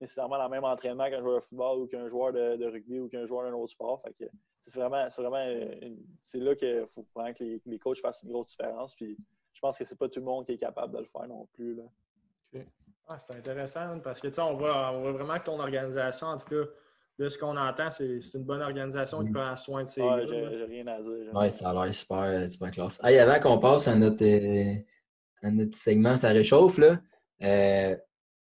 [0.00, 3.26] nécessairement le même entraînement qu'un joueur de football ou qu'un joueur de, rugby ou qu'un
[3.26, 4.00] joueur d'un autre sport.
[4.02, 4.30] Fait que
[4.64, 8.50] c'est vraiment, vraiment c'est là qu'il faut vraiment que les, les coachs fassent une grosse
[8.50, 8.94] différence.
[8.94, 9.16] Puis,
[9.60, 11.46] je pense que c'est pas tout le monde qui est capable de le faire non
[11.52, 11.74] plus.
[11.74, 12.62] Là.
[13.06, 16.46] Ah, c'est intéressant parce que on voit, on voit vraiment que ton organisation, en tout
[16.46, 16.70] cas,
[17.18, 20.00] de ce qu'on entend, c'est une bonne organisation qui prend soin de ses.
[20.00, 21.30] Ouais, j'ai rien à dire.
[21.34, 22.98] Oui, ça a l'air super, super classe.
[23.04, 24.76] Hey, avant qu'on passe à notre, euh,
[25.42, 26.98] à notre segment, ça réchauffe, là.
[27.42, 27.94] Euh,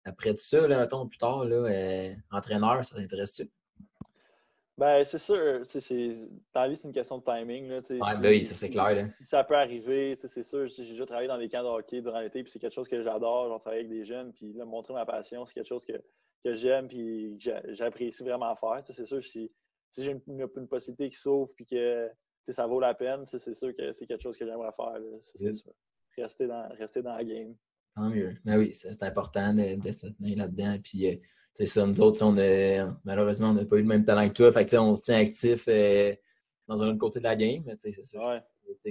[0.06, 3.52] après tout ça, là, mettons, plus tard, là, euh, entraîneur, ça t'intéresse-tu?
[4.80, 5.36] Ben, c'est sûr.
[6.54, 7.68] Dans la vie, c'est une question de timing.
[7.68, 8.96] Là, ben oui, ça c'est clair.
[8.96, 9.10] Là.
[9.10, 10.70] Si ça peut arriver, c'est sûr.
[10.70, 13.04] J'ai déjà travaillé dans des camps de hockey durant l'été, puis c'est quelque chose que
[13.04, 13.50] j'adore.
[13.50, 16.02] Genre, travailler avec des jeunes, puis là, montrer ma passion, c'est quelque chose que,
[16.46, 18.82] que j'aime, puis que j'apprécie vraiment faire.
[18.86, 19.52] C'est sûr, si,
[19.92, 20.22] si j'ai une,
[20.56, 22.10] une, possibilité qui s'ouvre, puis que
[22.48, 24.98] ça vaut la peine, c'est sûr que c'est quelque chose que j'aimerais faire.
[25.22, 25.74] Sûr.
[26.18, 27.54] Rester dans, rester dans la game.
[27.96, 28.32] Tant mieux.
[28.46, 30.78] Ben oui, c'est important de, de se tenir là-dedans.
[30.82, 31.16] Puis, euh,
[31.60, 34.34] c'est ça, nous autres, on a, malheureusement, on n'a pas eu le même talent que
[34.34, 34.50] toi.
[34.50, 36.16] Fait on se tient actif euh,
[36.70, 37.66] dans un autre côté de la game.
[37.78, 38.42] C'est ça.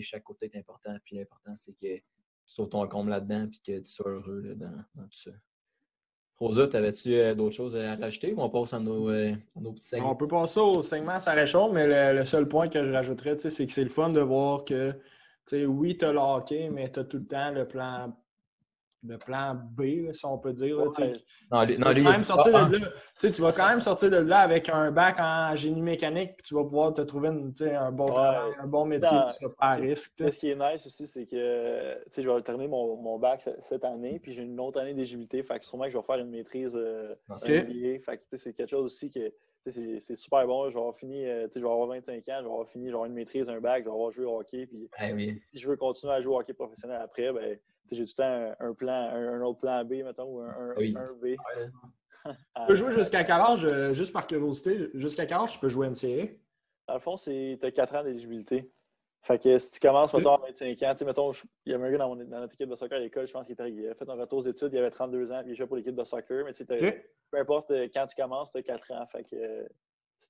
[0.02, 0.94] Chaque côté est important.
[1.02, 4.84] Puis l'important, c'est que tu trouves ton comble là-dedans et que tu sois heureux dans,
[5.04, 5.30] tout ça.
[6.36, 10.12] Rosa, t'avais-tu euh, d'autres choses à rajouter ou on passe à nos, euh, petits segments?
[10.12, 13.64] On peut passer au segment ça réchauffe, mais le, seul point que je rajouterais, c'est
[13.64, 14.94] que c'est le fun de voir que
[15.54, 18.14] oui, tu as le hockey, mais tu as tout le temps le plan
[19.06, 20.76] le plan B, si on peut dire.
[23.20, 26.54] tu, vas quand même sortir de là avec un bac en génie mécanique, puis tu
[26.54, 30.12] vas pouvoir te trouver un, bon un bon métier, pas à risque.
[30.18, 34.18] Ce qui est nice aussi, c'est que je vais terminer mon, mon, bac cette année,
[34.18, 35.42] puis j'ai une autre année d'éligibilité.
[35.42, 37.14] Fait que sûrement que je vais faire une maîtrise euh,
[38.36, 39.32] c'est quelque chose aussi que
[39.66, 40.68] c'est super bon.
[40.68, 43.04] Je vais avoir fini, euh, je vais avoir 25 ans, je vais avoir fini, genre
[43.04, 44.66] une maîtrise, un bac, je vais avoir joué au hockey.
[44.66, 47.58] Puis, ben Si je veux continuer à jouer au hockey professionnel après, ben,
[47.96, 51.36] j'ai tout le temps un, plan, un, autre plan B, mettons, ou un, un B.
[52.24, 55.68] tu peux jouer jusqu'à quel âge, euh, juste par curiosité, jusqu'à quel âge tu peux
[55.68, 56.32] jouer NCA?
[56.86, 58.70] Dans le fond, tu as 4 ans d'éligibilité.
[59.20, 61.32] Fait que si tu commences, mettons, à 25 ans, tu sais, mettons,
[61.66, 63.60] il y avait un gars dans, notre équipe de soccer à l'école, je pense qu'il
[63.60, 65.94] a fait un retour aux études, il avait 32 ans, puis il jouait pour l'équipe
[65.94, 69.06] de soccer, mais tu sais, peu importe euh, quand tu commences, tu as 4 ans.
[69.06, 69.68] Fait que,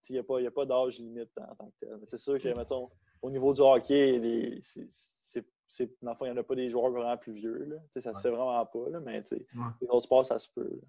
[0.08, 1.98] il n'y a pas, pas d'âge limite en tant que tel.
[2.06, 2.88] c'est sûr que, mettons,
[3.20, 4.62] au niveau du hockey, les,
[5.68, 7.66] c'est, dans le fond, il n'y en a pas des joueurs vraiment plus vieux.
[7.68, 8.00] Là.
[8.00, 9.22] Ça se fait vraiment pas, là, mais
[9.80, 10.80] les autres sports, ça se peut.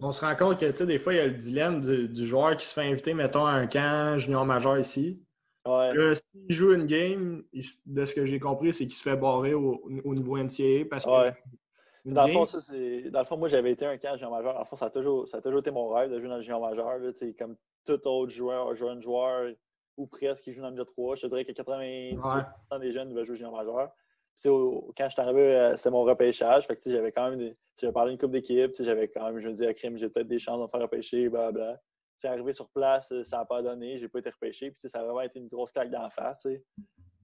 [0.00, 2.66] on se rend compte que des fois, il y a le dilemme du, joueur qui
[2.66, 5.20] se fait inviter, mettons, à un camp junior majeur ici.
[5.66, 5.92] Ouais.
[6.14, 7.42] S'il joue une game,
[7.84, 9.82] de ce que j'ai compris, c'est qu'il se fait barrer au,
[10.14, 11.32] niveau NCAA parce que.
[12.04, 12.58] Dans, le fond, ça,
[13.10, 14.54] dans le fond, moi, j'avais été un camp junior majeur.
[14.54, 16.36] Dans le fond, ça a toujours, ça a toujours été mon rêve de jouer dans
[16.36, 16.98] le junior majeur.
[16.98, 19.50] Là, comme tout autre joueur, jeune joueur,
[19.98, 21.16] ou presque qui joue dans le 3.
[21.16, 23.92] Je te dirais que 90% des jeunes veulent jouer junior majeur.
[24.44, 26.66] quand je suis arrivé, euh, c'était mon repêchage.
[26.66, 28.72] Fait que j'avais quand même j'avais parlé d'une coupe d'équipe.
[28.78, 30.80] J'avais quand même, je me disais, à crime, j'ai peut-être des chances de me faire
[30.80, 31.80] repêcher, blablabla.
[32.16, 34.70] C'est arrivé sur place, ça n'a pas donné, j'ai pas été repêché.
[34.72, 36.46] Puis ça a vraiment été une grosse claque d'en face.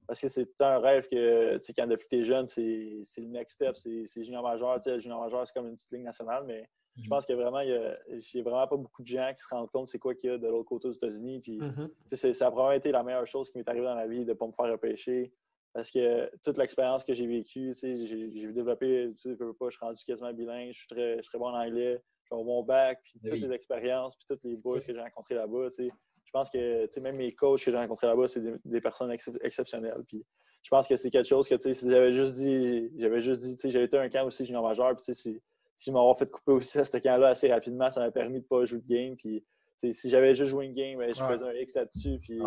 [0.07, 3.55] Parce que c'est un rêve que quand depuis que tu es jeune, c'est le next
[3.55, 4.81] step, c'est junior majeur.
[4.85, 7.09] Le junior majeur, c'est comme une petite ligne nationale, mais je mhm.
[7.09, 9.89] pense a vraiment, il y a, vraiment pas beaucoup de gens qui se rendent compte
[9.89, 11.41] c'est quoi qu'il y a de l'autre côté aux États-Unis.
[11.41, 11.91] Puis, mhm.
[12.13, 14.35] Ça a vraiment été la meilleure chose qui m'est arrivée dans la vie de ne
[14.35, 15.33] pas me faire repêcher.
[15.73, 20.05] Parce que toute l'expérience que j'ai vécue, j'ai développé, tu sais, pas, je suis rendu
[20.05, 23.53] quasiment bilingue, je suis très, je bon en anglais, j'ai mon bac, puis toutes les
[23.53, 25.71] expériences, puis toutes les boys que j'ai rencontrés là-bas.
[25.77, 29.11] Je pense que même mes coachs que j'ai rencontrés là-bas, c'est des, personnes
[29.43, 30.05] exceptionnelles.
[30.07, 30.25] Puis
[30.63, 33.87] je pense que c'est quelque chose que si j'avais juste dit, j'avais juste dit, j'avais
[33.87, 35.43] été un camp aussi junior majeur, puis si
[35.77, 38.45] si je m'avais fait couper aussi à ce camp-là assez rapidement, ça m'a permis de
[38.45, 39.17] ne pas jouer de game.
[39.17, 39.45] Puis,
[39.93, 42.19] si j'avais juste joué une game, ben, je faisais un X là-dessus.
[42.21, 42.41] Puis,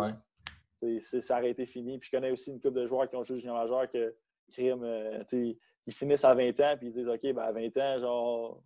[1.20, 1.98] ça aurait été fini.
[1.98, 4.14] Puis, je connais aussi une couple de joueurs qui ont joué junior majeur que,
[4.52, 7.98] crime, euh, ils finissent à 20 ans, puis ils disent OK, ben, à 20 ans,
[8.00, 8.62] genre,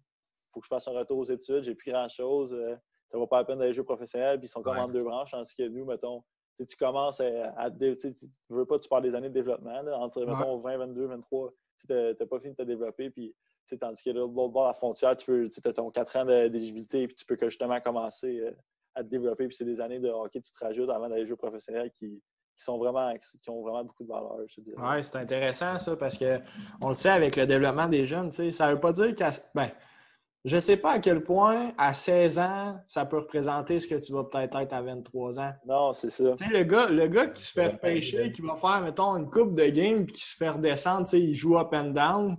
[0.52, 2.76] faut que je fasse un retour aux études, j'ai plus grand-chose, euh,
[3.10, 5.30] ça vaut pas la peine d'aller jouer professionnel, puis ils sont comme en deux branches,
[5.30, 6.22] tandis que nous, mettons,
[6.68, 7.96] tu commences à, tu
[8.48, 11.52] veux pas, tu parles des années de développement, entre, mettons, 20, 22, 23,
[11.86, 13.34] tu n'as pas fini de te développer, puis
[13.80, 17.06] tandis que de l'autre bord de la frontière, tu peux, as ton 4 ans d'éligibilité
[17.06, 18.52] puis tu peux justement commencer euh,
[18.94, 19.46] à te développer.
[19.46, 22.22] Puis c'est des années de hockey que tu te rajoutes avant d'aller jouer professionnel qui,
[22.56, 24.60] qui, sont vraiment, qui ont vraiment beaucoup de valeur, je.
[24.60, 28.74] Oui, c'est intéressant ça parce qu'on le sait avec le développement des jeunes, ça ne
[28.74, 29.30] veut pas dire qu'à.
[29.54, 29.70] Ben,
[30.44, 33.94] je ne sais pas à quel point, à 16 ans, ça peut représenter ce que
[33.94, 35.52] tu vas peut-être être à 23 ans.
[35.66, 36.34] Non, c'est ça.
[36.40, 39.66] le gars, le gars qui se fait pêcher, qui va faire, mettons, une coupe de
[39.66, 42.36] game, puis qui se fait redescendre, il joue up and down.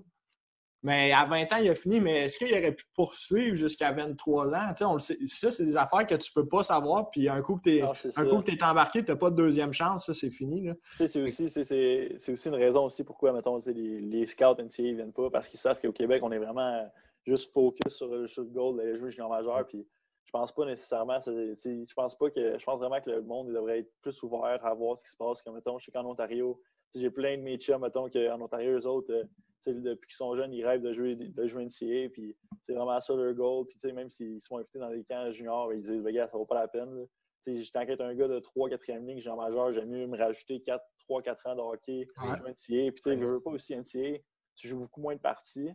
[0.84, 4.54] Mais à 20 ans, il a fini, mais est-ce qu'il aurait pu poursuivre jusqu'à 23
[4.54, 4.74] ans?
[4.82, 7.10] On le sait, ça, c'est des affaires que tu ne peux pas savoir.
[7.10, 10.30] Puis un coup que tu es, embarqué, tu n'as pas de deuxième chance, ça, c'est
[10.30, 10.70] fini.
[10.92, 15.30] C'est aussi, aussi une raison aussi pourquoi, mettons, les, les scouts NCA ne viennent pas,
[15.30, 16.86] parce qu'ils savent qu'au Québec, on est vraiment
[17.26, 19.66] juste focus sur, le goal d'aller jouer junior majeur.
[19.68, 19.88] Puis
[20.26, 23.80] je pense pas nécessairement, je pense pas que, je pense vraiment que le monde devrait
[23.80, 25.42] être plus ouvert à voir ce qui se passe.
[25.42, 26.60] Comme, mettons, je sais qu'en Ontario,
[26.96, 29.24] j'ai plein de mes chums, mettons, qu'en Ontario, eux autres, euh,
[29.66, 32.36] depuis qu'ils sont jeunes, ils rêvent de jouer, de jouer NCA, puis
[32.66, 33.66] c'est vraiment ça leur goal.
[33.68, 36.60] Puis même s'ils sont invités dans des camps juniors, ils disent, gars, ça vaut pas
[36.60, 37.08] la peine.
[37.46, 40.84] Je t'inquiète un gars de 3 4e ligne, genre majeur, j'aime mieux me rajouter 4,
[41.10, 42.38] 3-4 ans de hockey, ouais.
[42.38, 42.92] jouer NCA.
[42.92, 44.20] Puis tu veux pas aussi NCA,
[44.56, 45.70] tu joues beaucoup moins de parties.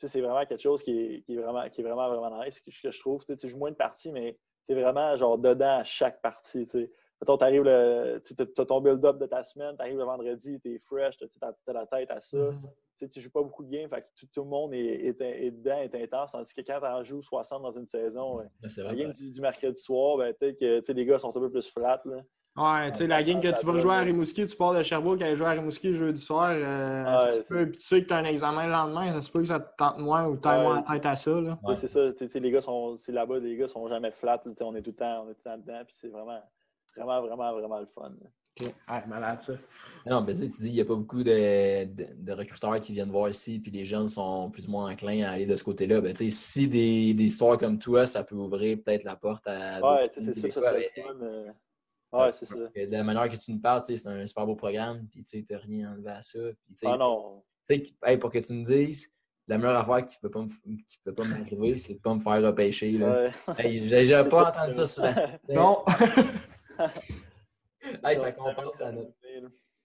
[0.00, 2.70] c'est vraiment quelque chose qui est, qui est, vraiment, qui est vraiment, vraiment nice, que,
[2.70, 3.24] je trouve.
[3.24, 6.66] Tu joues moins de parties, mais tu es vraiment genre dedans à chaque partie.
[6.66, 6.90] T'sais.
[7.20, 7.64] Mettons, tu arrives,
[8.22, 11.26] tu as ton build-up de ta semaine, tu arrives le vendredi, tu es fresh, tu
[11.42, 12.36] as, la tête à ça.
[12.36, 12.70] Mm-hmm
[13.06, 15.94] tu ne joues pas beaucoup de games, fait que tout, le monde est, dedans, est
[15.94, 16.32] intense.
[16.32, 18.40] Tandis que quand tu en joues 60 dans une saison,
[18.78, 22.00] la game du, mercredi soir, ben, peut-être que les gars sont un peu plus flat.
[22.04, 22.16] Là.
[22.56, 25.22] Ouais, tu sais, la game que tu vas jouer à Rimouski, tu pars de Sherbrooke,
[25.22, 28.72] aller jouer à Rimouski jeudi soir, euh, tu sais que tu as un examen le
[28.72, 31.14] lendemain, ça se peut que ça te tente moins ou tu moins la tête à
[31.14, 31.40] ça.
[31.40, 31.56] Là.
[31.74, 32.00] c'est ça,
[32.40, 35.30] les gars sont, là-bas, les gars sont jamais flat, on est tout le temps, on
[35.30, 36.40] est tout le temps dedans, puis c'est vraiment,
[36.98, 38.12] vraiment, vraiment, vraiment le fun.
[38.86, 39.52] Ah, malade, ça.
[40.06, 43.28] Non, mais tu dis, il n'y a pas beaucoup de, de, recruteurs qui viennent voir
[43.28, 46.00] ici, puis les jeunes sont plus ou moins enclins à aller de ce côté-là.
[46.00, 49.80] Ben, si des, des, histoires comme toi, ça peut ouvrir peut-être la porte à.
[49.80, 51.14] Ouais, c'est sûr que ça serait fun.
[51.22, 51.50] Euh,
[52.12, 52.56] ouais, c'est ça.
[52.56, 55.58] De la manière que tu nous parles, c'est un super beau programme, puis tu n'as
[55.58, 56.38] rien enlevé à ça.
[56.66, 57.42] Puis, ah non.
[58.02, 59.08] Hey, pour que tu nous dises,
[59.46, 62.92] la meilleure affaire qui ne peut pas m'arriver, c'est de ne pas me faire repêcher.
[62.92, 63.30] Là.
[63.56, 64.04] Ouais.
[64.04, 65.14] J'ai pas entendu ça souvent.
[65.48, 65.84] non.
[68.04, 69.12] hey, fait qu'on pense à notre.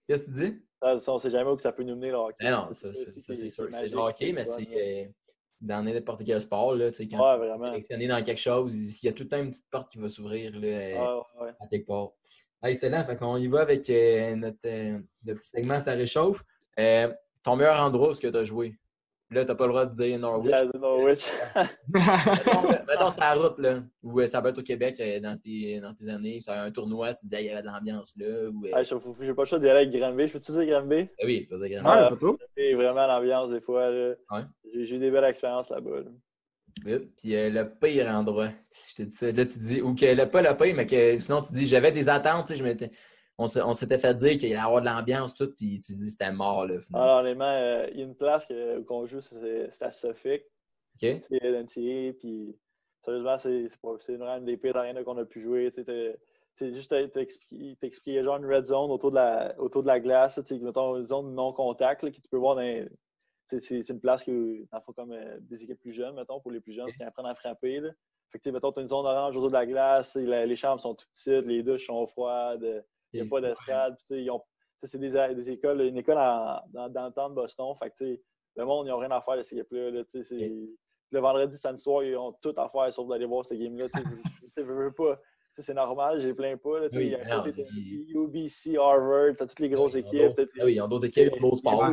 [0.07, 0.61] Qu'est-ce que tu dis?
[0.81, 2.35] on ne sait jamais où ça peut nous mener le hockey.
[2.41, 3.67] Ben non, ça, c'est sûr.
[3.71, 5.05] C'est le hockey, mais c'est euh,
[5.61, 6.75] dans n'importe quel sport.
[6.75, 9.69] Là, quand ouais, sélectionné dans quelque chose, il y a tout le temps une petite
[9.69, 11.21] porte qui va s'ouvrir euh,
[11.59, 12.11] à quelque part.
[12.63, 13.03] excellent.
[13.05, 16.43] Fait qu'on y va avec euh, notre, petit segment Ça réchauffe.
[16.75, 18.77] ton meilleur endroit où tu as joué?
[19.33, 20.49] Là, t'as pas le droit de dire Norwich.
[20.49, 21.29] Yeah, Norwich.
[22.87, 23.83] mettons, c'est la route, là.
[24.01, 26.39] Ou euh, ça va être au Québec euh, dans tes, dans tes années.
[26.39, 28.49] C'est un tournoi, tu te dis, il y avait de l'ambiance là.
[28.49, 30.27] Ou, ah, j'ai pas le choix d'y aller avec Granby.
[30.27, 31.09] Je peux-tu dire Granby?
[31.19, 32.25] Ah oui, c'est pas ça, Granby.
[32.57, 33.89] Ouais, vraiment l'ambiance, des fois.
[33.89, 34.41] Ouais.
[34.73, 36.01] J'ai eu des belles expériences là-bas.
[36.01, 36.99] Là.
[37.17, 39.31] Puis le pire endroit, si je te dis ça.
[39.31, 41.91] Là, tu dis, ou que le, pas le pire, mais que sinon tu dis, j'avais
[41.91, 42.91] des attentes, je m'étais
[43.37, 46.65] on s'était fait dire qu'il allait avoir de l'ambiance, tout, puis tu dis c'était mort.
[46.65, 48.45] Là, Alors, honnêtement, euh, il y a une place
[48.87, 50.43] qu'on joue, c'est à Suffolk.
[50.95, 51.19] Okay.
[51.21, 52.55] C'est NCA, puis
[53.01, 55.73] sérieusement, c'est vraiment une des pires arénas qu'on a pu jouer.
[56.55, 60.97] C'est juste t'expliquer genre une red zone autour de la, autour de la glace, mettons
[60.97, 62.87] une zone non contact là, que tu peux voir dans
[63.45, 66.73] c'est une place qui faut comme euh, des équipes plus jeunes, mettons, pour les plus
[66.73, 67.79] jeunes qui apprennent à frapper.
[67.79, 67.89] Là.
[68.31, 70.95] Fait que, mettons, tu as une zone orange autour de la glace, les chambres sont
[70.95, 72.83] toutes petites, les douches sont froides.
[73.13, 73.95] Il n'y a pas d'escalade.
[73.99, 77.73] C'est des, des, écoles, une école dans, dans, le temps de Boston.
[77.75, 78.19] Fait que,
[78.55, 80.03] le monde, ils n'ont rien à faire de ces équipes-là.
[81.11, 83.87] Le vendredi, samedi soir, ils ont tout à faire sauf d'aller voir ces games-là.
[84.53, 85.19] Tu veux pas.
[85.55, 86.79] C'est normal, j'ai plein pas.
[86.79, 90.31] Là, oui, il y a UBC, Harvard, tu as toutes les grosses équipes.
[90.37, 91.91] Ah oui, ils ont d'autres équipes, d'autres sports.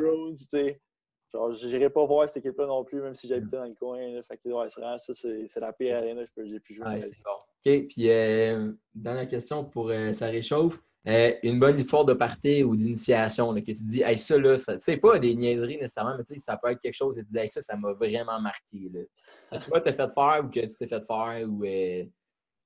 [1.33, 4.21] Genre, j'irai pas voir cette équipe-là non plus, même si j'habitais dans le coin.
[4.23, 6.87] Fait que, ouais, ça, c'est la pire arena j'ai pu jouer.
[6.87, 7.31] Ouais, c'est bon.
[7.35, 10.83] OK, puis euh, dernière question pour euh, ça réchauffe.
[11.09, 14.57] Euh, une bonne histoire de party ou d'initiation, que tu te dis, hey, ça, là,
[14.57, 17.20] tu sais, pas des niaiseries nécessairement, mais tu sais, ça peut être quelque chose que
[17.20, 18.90] tu dis, hey, ça, ça m'a vraiment marqué.
[18.92, 19.59] Là.
[19.59, 21.64] Tu vois, t'es fait faire ou que tu t'es fait faire ou.
[21.64, 22.05] Euh...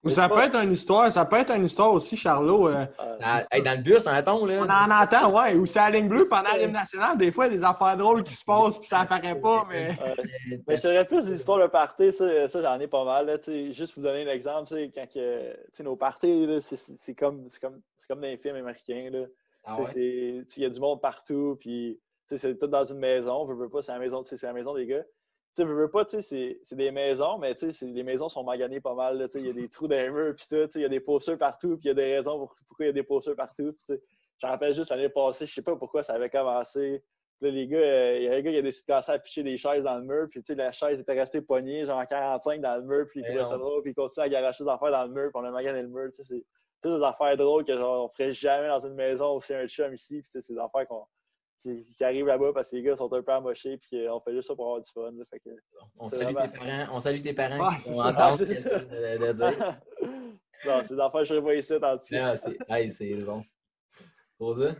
[0.03, 2.69] Ou ça peut être une histoire, ça peut être une histoire aussi, Charlot.
[2.69, 2.85] Euh...
[3.23, 4.61] Ah, dans le bus, on attend, là.
[4.61, 5.55] On en entend, ouais.
[5.55, 7.65] Ou c'est à la ligne bleue pendant l'hymne national, des fois, il y a des
[7.65, 9.97] affaires drôles qui se passent, puis ça apparaît pas, mais.
[10.67, 13.27] mais je dirais plus des histoires de party, ça, ça j'en ai pas mal.
[13.27, 13.37] Là,
[13.73, 18.27] juste pour vous donner un exemple, quand que, nos parties, c'est comme, comme, comme dans
[18.27, 19.11] les films américains.
[19.11, 19.27] Là.
[19.65, 23.45] Ah il y a du monde partout, puis c'est tout dans une maison.
[23.45, 25.05] Veux, veux pas, c'est la maison, c'est la maison des gars
[25.55, 29.47] tu veux, veux pas, c'est des maisons, mais les maisons sont maganées pas mal, il
[29.47, 31.77] y a des trous dans les murs, puis tout, il y a des posters partout,
[31.77, 33.75] puis il y a des raisons pour, pourquoi il y a des posters partout.
[33.89, 37.03] Je me rappelle juste l'année passée, je sais pas pourquoi ça avait commencé.
[37.41, 39.19] Là, les gars, euh, il y a un gars qui a décidé de commencer à
[39.19, 42.03] picher des chaises dans le mur, puis tu sais, la chaise était restée poignée, genre
[42.07, 44.71] 45 dans le mur, puis il trouvait ça drôle, puis il continue à garocher des
[44.71, 46.23] affaires dans le mur, puis on a magané le mur, tu
[46.89, 50.23] des affaires drôles que genre on ferait jamais dans une maison chez un chum ici,
[50.23, 51.07] puis c'est des affaires qu'on
[51.61, 54.49] qui, arrivent là-bas parce que les gars sont un peu amochés puis on fait juste
[54.49, 55.11] ça pour avoir du fun.
[55.31, 55.51] fait que,
[55.99, 59.81] on, salue tes parents, on salue tes parents qui vont entendre ce de, dire.
[60.67, 61.99] non, c'est d'affaires que je serais pas ici tant
[62.69, 63.43] ah, c'est bon.
[64.41, 64.75] Ouais,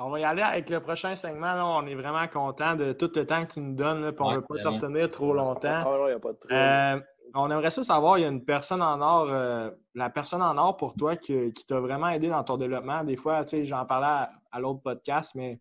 [0.00, 1.54] on va y aller avec le prochain segment.
[1.54, 1.64] Là.
[1.64, 4.02] On est vraiment content de tout le temps que tu nous donnes.
[4.02, 5.80] Là, on ne veut pas te retenir trop longtemps.
[5.84, 7.00] Ah, y a pas de euh,
[7.34, 10.56] on aimerait ça savoir, il y a une personne en or, euh, la personne en
[10.56, 13.04] or pour toi qui, t'a vraiment aidé dans ton développement.
[13.04, 15.60] Des fois, tu sais, j'en parlais à l'autre podcast, mais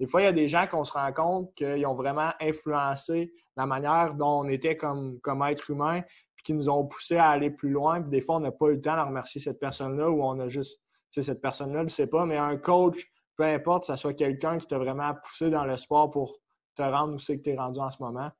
[0.00, 3.32] des fois, il y a des gens qu'on se rend compte qu'ils ont vraiment influencé
[3.56, 6.02] la manière dont on était comme, comme être humain,
[6.34, 8.00] puis qui nous ont poussé à aller plus loin.
[8.00, 10.38] Puis des fois, on n'a pas eu le temps de remercier cette personne-là ou on
[10.40, 13.06] a juste, tu sais, cette personne-là, je ne sais pas, mais un coach,
[13.36, 16.36] peu importe, ce soit quelqu'un qui t'a vraiment poussé dans le sport pour
[16.74, 18.30] te rendre où c'est que tu es rendu en ce moment.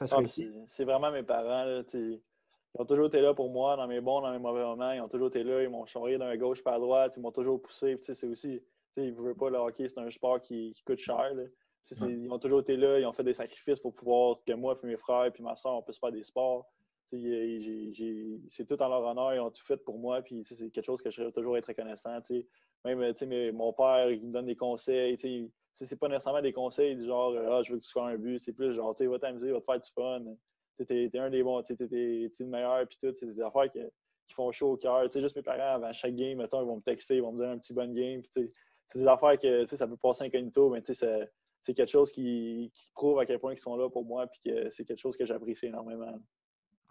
[0.00, 0.20] Ah,
[0.66, 1.82] c'est vraiment mes parents.
[1.92, 2.20] ils
[2.74, 4.92] ont toujours été là pour moi dans mes bons, dans mes mauvais moments.
[4.92, 5.62] Ils ont toujours été là.
[5.62, 7.12] Ils m'ont changé d'un gauche par droite.
[7.16, 7.98] Ils m'ont toujours poussé.
[8.00, 8.62] C'est aussi
[8.96, 11.32] ils ne veulent pas le hockey, c'est un sport qui, coûte cher.
[12.02, 14.88] Ils ont toujours été là, ils ont fait des sacrifices pour pouvoir que moi, puis
[14.88, 16.70] mes frères, puis ma soeur, on puisse faire des sports.
[17.10, 21.02] C'est tout en leur honneur, ils ont tout fait pour moi, puis c'est quelque chose
[21.02, 22.18] que je serais toujours être reconnaissant.
[22.84, 23.14] Même
[23.54, 25.16] mon père, il me donne des conseils.
[25.74, 28.38] C'est pas nécessairement des conseils du genre Ah, je veux que tu sois un but,
[28.38, 30.24] c'est plus genre va t'amuser, va te faire du fun.
[30.86, 33.14] T'es es un des bons, t'es le meilleur, puis tout.
[33.18, 33.80] C'est des affaires qui,
[34.34, 35.10] font chaud au cœur.
[35.10, 37.58] Juste mes parents, avant chaque game, ils vont me texter, ils vont me dire un
[37.58, 38.22] petit bon game.
[38.22, 43.18] Puis c'est des affaires que ça peut passer incognito, mais c'est quelque chose qui, prouve
[43.18, 45.66] à quel point ils sont là pour moi et que c'est quelque chose que j'apprécie
[45.66, 46.18] énormément.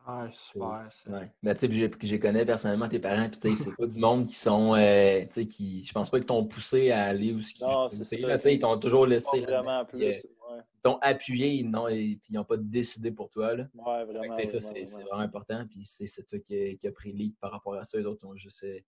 [0.06, 0.88] Ah, super.
[1.08, 1.32] Ouais.
[1.44, 4.28] Mais tu sais, je connais personnellement tes parents, puis tu sais, c'est pas du monde
[4.28, 7.40] qui sont, euh, tu sais, qui, je pense pas qu'ils t'ont poussé à aller où
[7.40, 8.38] ce qu'ils Non, c'est ça.
[8.38, 9.42] Tu sais, ils t'ont toujours laissé.
[9.42, 13.56] Vraiment plus, euh, Ils t'ont appuyé, non, et puis ils n'ont pas décidé pour toi,
[13.56, 13.68] là.
[13.76, 14.34] Ouais, vraiment.
[14.34, 17.76] ça, c'est vraiment important, puis c'est toi qui, qui a pris le lead par rapport
[17.76, 17.98] à ça.
[17.98, 18.80] Les autres ont juste euh,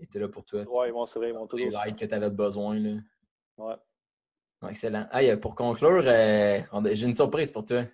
[0.00, 0.62] était là pour toi.
[0.62, 2.78] Ouais, ils vont c'est vrai, ils vont Les likes que tu avais besoin.
[2.78, 2.98] Là.
[3.58, 3.74] Ouais.
[4.70, 5.06] excellent.
[5.12, 6.60] Hey, pour conclure, euh,
[6.92, 7.84] j'ai une surprise pour toi.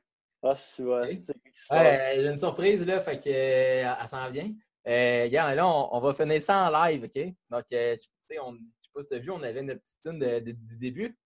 [0.43, 1.23] Ah, c'est vrai.
[1.71, 4.51] Ouais, j'ai une surprise, là, fait que, euh, elle s'en vient.
[4.89, 7.35] Euh, là, on, va finir ça en live, OK?
[7.51, 9.81] Donc, euh, tu sais, on, je sais pas si tu as vu, on avait notre
[9.81, 11.17] petite tune de, du début.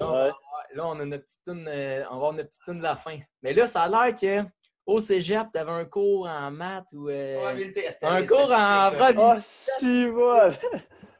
[0.00, 0.30] Là, on, ouais.
[0.74, 3.18] là, on a notre petite tune, on va avoir notre petite tune de la fin.
[3.42, 4.48] Mais là, ça a l'air que
[4.86, 7.38] au cégep, tu avais un cours en maths ou euh,
[8.02, 9.14] un cours en probabilité.
[9.18, 10.06] Oh, si,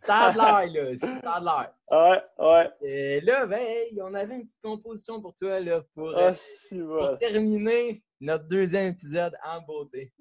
[0.02, 0.96] Ça a de l'air, là.
[0.96, 1.72] Ça a de l'air.
[1.90, 2.70] Ouais, ouais.
[2.82, 3.60] Et là, ben,
[4.00, 6.32] on avait une petite composition pour toi, là, pour, ah,
[6.70, 10.12] pour terminer notre deuxième épisode en beauté.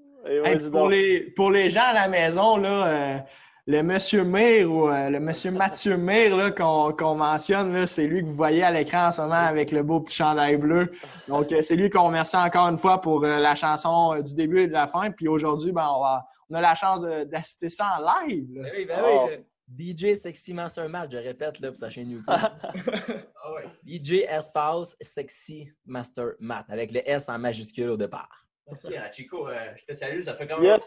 [0.72, 3.26] pour, les, pour les gens à la maison, là,
[3.68, 8.36] le monsieur Mire ou euh, le monsieur Mathieu Mire qu'on mentionne, c'est lui que vous
[8.36, 10.92] voyez à l'écran en ce moment avec le beau petit chandail bleu.
[11.28, 14.62] Donc, euh, c'est lui qu'on remercie encore une fois pour euh, la chanson du début
[14.62, 15.12] et de la fin.
[15.12, 18.48] Puis aujourd'hui, ben, on, a la chance d'assister ça en live.
[18.50, 19.38] Ben oui, ben oui.
[19.78, 22.28] DJ Sexy Master Matt, je répète là, pour sa chaîne YouTube.
[23.44, 28.46] Ah DJ Espace Sexy Master Matt, avec le S en majuscule au départ.
[28.68, 29.48] Merci, hein, Chico.
[29.50, 30.80] je te salue, ça fait quand même.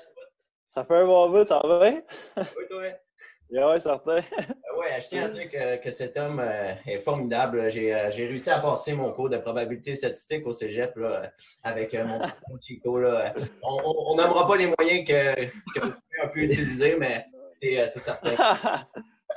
[0.68, 2.02] Ça fait un bon bout, ça va bien?
[2.36, 2.82] Oui, toi.
[3.50, 4.16] Oui, certain.
[4.16, 4.22] Euh,
[4.78, 7.60] oui, je tiens à dire que, cet homme euh, est formidable.
[7.60, 11.30] Euh, j'ai réussi à passer mon cours de probabilité statistique au cégep là,
[11.62, 12.20] avec mon,
[12.60, 12.98] Chico.
[12.98, 13.32] Là.
[13.62, 17.26] On n'aimera pas les moyens que, que vous avez pu utiliser, mais
[17.86, 18.34] c'est certain.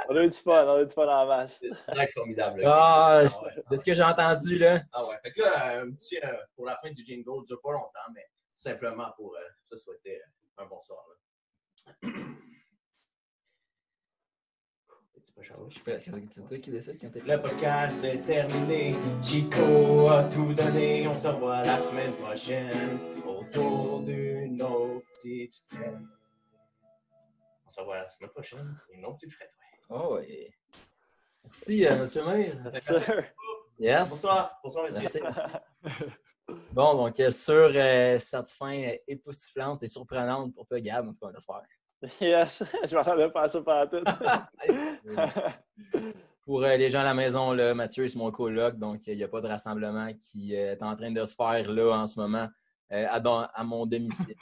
[0.10, 1.60] on a eu du fun, on a eu du fun en masse.
[1.62, 2.64] C'est formidable.
[2.66, 4.82] Ah, ah de ce que j'ai entendu, là.
[4.92, 5.16] Ah ouais.
[5.24, 6.18] Fait que là, un petit,
[6.56, 10.22] pour la fin du jingle, ne dure pas longtemps, mais tout simplement pour se souhaiter
[10.58, 11.04] un bon soir.
[11.10, 12.10] Là.
[17.26, 18.96] Le podcast est terminé.
[19.22, 21.08] Chico a tout donné.
[21.08, 25.78] On se revoit la semaine prochaine autour d'une autre petite
[27.78, 28.80] se revoit la semaine prochaine.
[28.92, 29.54] Une autre petite fête,
[29.90, 30.50] Oh, oui.
[31.44, 32.58] Merci, euh, monsieur Maire.
[33.80, 34.10] Yes.
[34.10, 34.60] Bonsoir.
[34.64, 35.22] Bonsoir, monsieur.
[35.22, 35.42] Merci,
[36.72, 41.20] Bon, donc euh, sur euh, cette fin époustouflante et surprenante pour toi, Gab, en tout
[41.20, 41.62] cas, on espère.
[42.22, 44.04] Yes, je m'attendais pas à ça pendant tout.
[46.46, 49.24] Pour euh, les gens à la maison, là, Mathieu, c'est mon coloc, donc il n'y
[49.24, 52.20] a pas de rassemblement qui euh, est en train de se faire là en ce
[52.20, 52.48] moment
[52.92, 54.36] euh, à, mon domicile.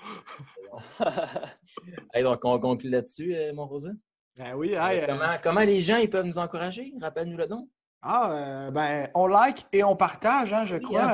[2.21, 3.91] donc, on conclut là-dessus, mon Rosa?
[4.37, 4.75] Ben oui,
[5.07, 6.93] comment, comment, les gens ils peuvent nous encourager?
[7.01, 7.69] Rappelle-nous le nom.
[8.01, 11.05] Ah, ben, on like et on partage, hein, je crois.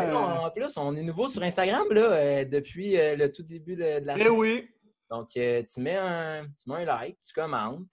[0.44, 4.30] En plus, on est nouveau sur Instagram là, depuis le tout début de, la eh
[4.30, 4.68] oui.
[5.12, 7.92] Donc, euh, tu, mets un, tu mets un like, tu commentes,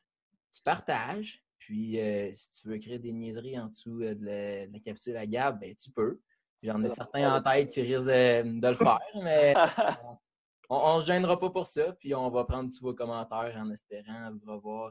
[0.55, 1.43] tu partages.
[1.59, 5.27] Puis, euh, si tu veux créer des niaiseries en dessous euh, de la, capsule à
[5.27, 6.21] Gab, ben, tu peux.
[6.63, 9.55] J'en ai certains en tête qui risquent de, le faire, mais
[10.69, 11.93] on ne se gênera pas pour ça.
[11.93, 14.91] Puis, on va prendre tous vos commentaires en espérant vous revoir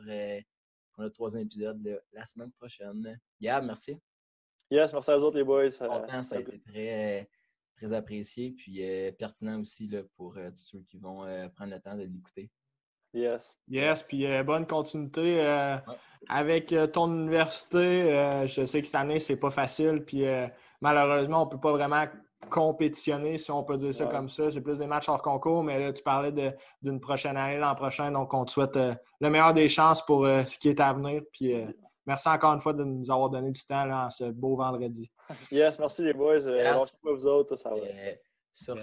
[0.93, 3.19] pour le troisième épisode la semaine prochaine.
[3.41, 3.99] Gab, merci.
[4.69, 5.71] Yes, merci à vous autres, les boys.
[5.71, 7.29] ça a été très
[7.77, 11.73] très apprécié, puis euh, pertinent aussi là, pour euh, tous ceux qui vont euh, prendre
[11.73, 12.49] le temps de l'écouter.
[13.17, 13.55] Yes.
[13.67, 15.41] Yes, puis bonne continuité
[16.29, 18.43] avec ton université.
[18.45, 20.25] je sais que cette année, c'est pas facile, puis
[20.81, 22.05] malheureusement, on ne peut pas vraiment
[22.49, 24.49] compétitionner, si on peut dire ça comme ça.
[24.51, 26.31] C'est plus des matchs hors concours, mais là, tu parlais
[26.81, 30.57] d'une prochaine année l'an prochain, donc on te souhaite le meilleur des chances pour ce
[30.57, 31.23] qui est à venir.
[31.31, 31.53] Puis
[32.05, 35.11] merci encore une fois de nous avoir donné du temps là, ce beau vendredi.
[35.51, 36.45] Yes, merci les boys.
[36.45, 37.81] Euh, pas vous autres, ça va.
[38.57, 38.81] Sur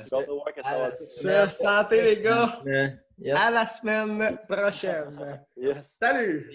[1.51, 2.63] santé, les gars.
[3.35, 5.45] À la semaine prochaine.
[5.57, 5.97] Yes.
[5.99, 6.49] Salut.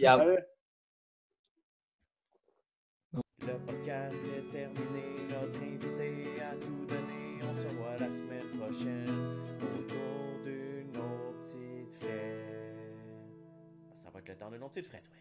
[3.41, 5.03] Le podcast est terminé.
[5.29, 7.39] Notre invité a tout donné.
[7.43, 12.77] On se voit la semaine prochaine autour d'une autre petite fête.
[14.03, 15.18] Ça va être le temps d'une autre petite fête, oui.